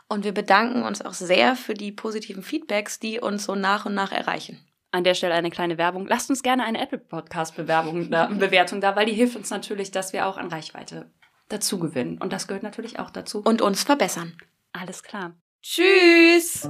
[0.09, 3.95] Und wir bedanken uns auch sehr für die positiven Feedbacks, die uns so nach und
[3.95, 4.66] nach erreichen
[4.97, 6.07] an der Stelle eine kleine Werbung.
[6.07, 9.91] Lasst uns gerne eine Apple Podcast Bewerbung da, Bewertung da, weil die hilft uns natürlich,
[9.91, 11.11] dass wir auch an Reichweite
[11.49, 12.19] dazu gewinnen.
[12.19, 13.43] Und das gehört natürlich auch dazu.
[13.43, 14.37] Und uns verbessern.
[14.73, 15.35] Alles klar.
[15.63, 16.69] Tschüss!